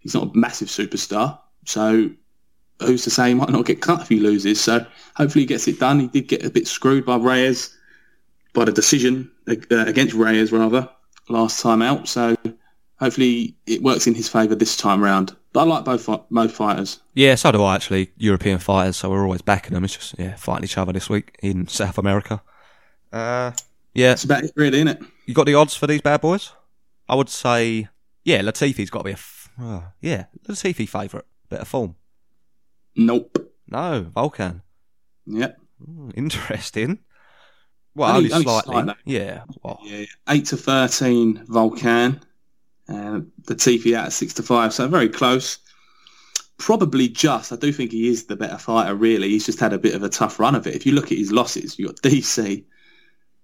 [0.00, 2.10] He's not a massive superstar, so
[2.80, 4.60] who's to say he might not get cut if he loses?
[4.60, 4.84] So
[5.14, 6.00] hopefully he gets it done.
[6.00, 7.76] He did get a bit screwed by Reyes,
[8.54, 10.88] by the decision uh, against Reyes rather
[11.28, 12.08] last time out.
[12.08, 12.36] So
[13.00, 15.34] hopefully it works in his favour this time round.
[15.52, 17.00] But I like both both fighters.
[17.14, 18.12] Yeah, so do I actually.
[18.16, 19.82] European fighters, so we're always backing them.
[19.82, 22.40] It's just yeah, fighting each other this week in South America.
[23.12, 23.50] Uh,
[23.94, 25.02] yeah, it's about it, really, isn't it?
[25.26, 26.52] you got the odds for these bad boys?
[27.08, 27.88] I would say,
[28.24, 31.96] yeah, Latifi's got to be a, f- oh, yeah, Latifi favourite, bit of form.
[32.94, 33.52] Nope.
[33.66, 34.62] No, Volkan.
[35.26, 35.58] Yep.
[35.84, 37.00] Hmm, interesting.
[37.96, 38.72] Well, Only- only, only slightly.
[38.72, 38.94] slightly.
[39.06, 39.42] Yeah.
[39.64, 40.04] Well, Yeah.
[40.28, 42.20] Eight to thirteen, Volkan.
[42.90, 45.58] Uh, Latifi out at six to five, so very close.
[46.58, 47.52] Probably just.
[47.52, 48.94] I do think he is the better fighter.
[48.94, 50.74] Really, he's just had a bit of a tough run of it.
[50.74, 52.64] If you look at his losses, you got DC,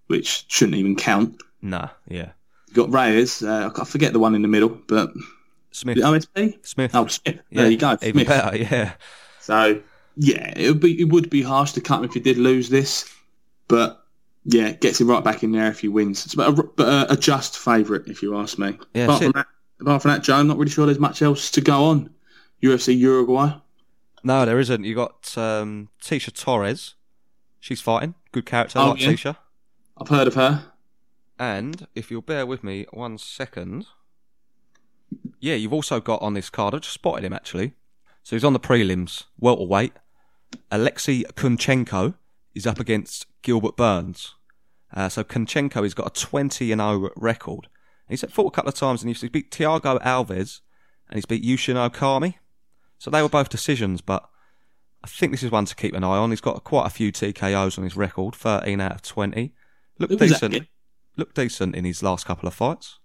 [0.09, 1.40] which shouldn't even count.
[1.62, 2.30] nah, yeah.
[2.68, 3.42] You got Reyes.
[3.42, 5.11] Uh, I forget the one in the middle, but
[5.70, 5.97] Smith.
[5.97, 6.66] the OSP.
[6.66, 6.90] Smith.
[6.94, 7.40] Oh, Smith.
[7.51, 7.92] yeah, There you go.
[8.03, 8.26] Even Smith.
[8.28, 8.92] better, yeah.
[9.40, 9.80] So
[10.16, 12.68] yeah, it would be it would be harsh to cut him if he did lose
[12.68, 13.09] this,
[13.68, 14.05] but
[14.47, 16.24] yeah, gets him right back in there if he wins.
[16.24, 18.78] It's about a, but a, a just favourite, if you ask me.
[18.94, 19.47] Yeah, apart from that,
[19.80, 22.11] apart from that, Joe, I'm not really sure there's much else to go on.
[22.62, 23.53] UFC Uruguay.
[24.24, 24.84] No, there isn't.
[24.84, 26.94] You got um, Tecia Torres.
[27.61, 28.14] She's fighting.
[28.32, 29.09] Good character, Oh, like yeah.
[29.11, 29.36] Tisha.
[29.99, 30.72] I've heard of her.
[31.38, 33.86] And if you'll bear with me one second.
[35.40, 37.74] Yeah, you've also got on this card, I just spotted him actually.
[38.22, 39.92] So he's on the prelims, welterweight.
[40.70, 42.14] Alexei Kunchenko
[42.55, 44.34] is up against Gilbert Burns.
[44.97, 47.68] Uh, so Kunchenko has got a 20 and 0 record.
[48.09, 50.61] He's fought a couple of times and he's beat Thiago Alves
[51.09, 52.34] and he's beat Yushin Okami.
[52.99, 54.26] So they were both decisions, but
[55.05, 56.30] I think this is one to keep an eye on.
[56.30, 59.53] He's got quite a few TKOs on his record, 13 out of 20.
[59.99, 60.66] Looked Who decent.
[61.18, 62.99] Looked decent in his last couple of fights.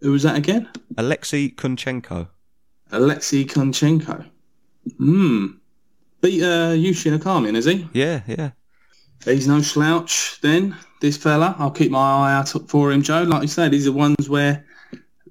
[0.00, 0.68] Who was that again?
[0.96, 2.28] Alexei Kunchenko.
[2.90, 4.26] Alexei Konchenko.
[4.96, 5.46] Hmm.
[6.20, 7.88] Beat uh, Yushin Akamian, is he?
[7.92, 8.50] Yeah, yeah.
[9.24, 11.54] He's no slouch then, this fella.
[11.58, 13.22] I'll keep my eye out for him, Joe.
[13.22, 14.64] Like you said, these are ones where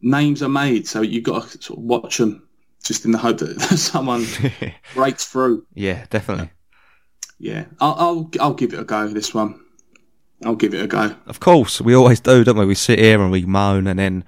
[0.02, 2.48] names are made, so you've got to sort of watch them
[2.84, 4.26] just in the hope that someone
[4.94, 5.66] breaks through.
[5.74, 6.52] yeah, definitely.
[7.40, 9.08] Yeah, I'll, I'll I'll give it a go.
[9.08, 9.60] This one,
[10.44, 11.16] I'll give it a go.
[11.28, 12.66] Of course, we always do, don't we?
[12.66, 14.24] We sit here and we moan and then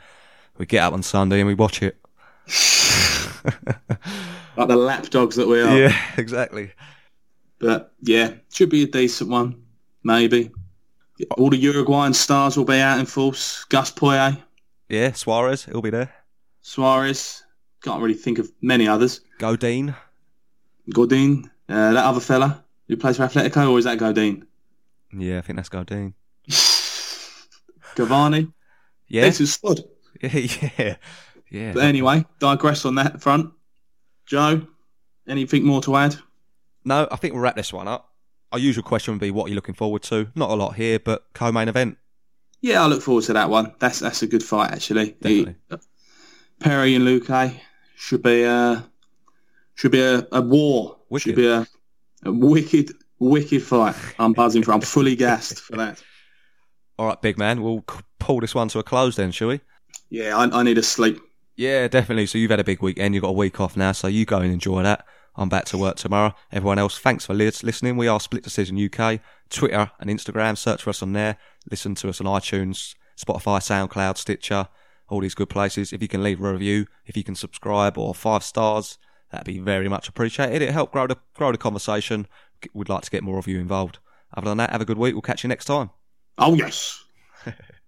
[0.58, 1.98] we get up on Sunday and we watch it.
[4.58, 5.78] Like the lapdogs that we are.
[5.78, 6.74] Yeah, exactly.
[7.60, 9.64] But yeah, should be a decent one,
[10.04, 10.52] maybe.
[11.38, 13.66] All the Uruguayan stars will be out in force.
[13.66, 14.42] Gus Poyet,
[14.88, 16.12] Yeah, Suarez, he'll be there.
[16.62, 17.44] Suarez.
[17.82, 19.22] Can't really think of many others.
[19.38, 19.96] Godin.
[20.94, 24.46] Godin, uh, that other fella who plays for Atletico, or is that Godin?
[25.18, 26.14] Yeah, I think that's Godin.
[27.96, 28.52] Cavani.
[29.08, 29.84] Yeah, Decent squad.
[30.22, 30.96] yeah,
[31.50, 31.74] yeah.
[31.74, 33.52] But anyway, digress on that front.
[34.26, 34.68] Joe,
[35.28, 36.16] anything more to add?
[36.86, 38.09] No, I think we'll wrap this one up.
[38.52, 40.28] Our usual question would be, what are you looking forward to?
[40.36, 41.98] Not a lot here, but co-main event.
[42.62, 43.74] Yeah, I look forward to that one.
[43.80, 45.12] That's that's a good fight actually.
[45.22, 45.56] Definitely.
[45.70, 45.80] The-
[46.60, 47.58] Perry and Luque
[47.96, 48.86] should be a
[49.76, 50.98] should be a, a war.
[51.10, 51.24] Wicked.
[51.30, 51.66] Should be a,
[52.26, 53.96] a wicked wicked fight.
[54.20, 54.74] I'm buzzing for.
[54.74, 56.04] I'm fully gassed for that.
[56.98, 57.62] All right, big man.
[57.64, 59.62] We'll c- pull this one to a close then, shall we?
[60.10, 61.22] Yeah, I, I need a sleep.
[61.56, 62.26] Yeah, definitely.
[62.26, 63.14] So you've had a big weekend.
[63.16, 65.06] You've got a week off now, so you go and enjoy that.
[65.40, 66.36] I'm back to work tomorrow.
[66.52, 67.96] Everyone else, thanks for listening.
[67.96, 70.58] We are Split Decision UK, Twitter and Instagram.
[70.58, 71.38] Search for us on there.
[71.72, 74.68] Listen to us on iTunes, Spotify, SoundCloud, Stitcher,
[75.08, 75.94] all these good places.
[75.94, 78.98] If you can leave a review, if you can subscribe or five stars,
[79.32, 80.62] that'd be very much appreciated.
[80.62, 82.28] It help grow the grow the conversation.
[82.74, 84.00] We'd like to get more of you involved.
[84.36, 85.14] Other than that, have a good week.
[85.14, 85.92] We'll catch you next time.
[86.38, 87.02] Oh yes.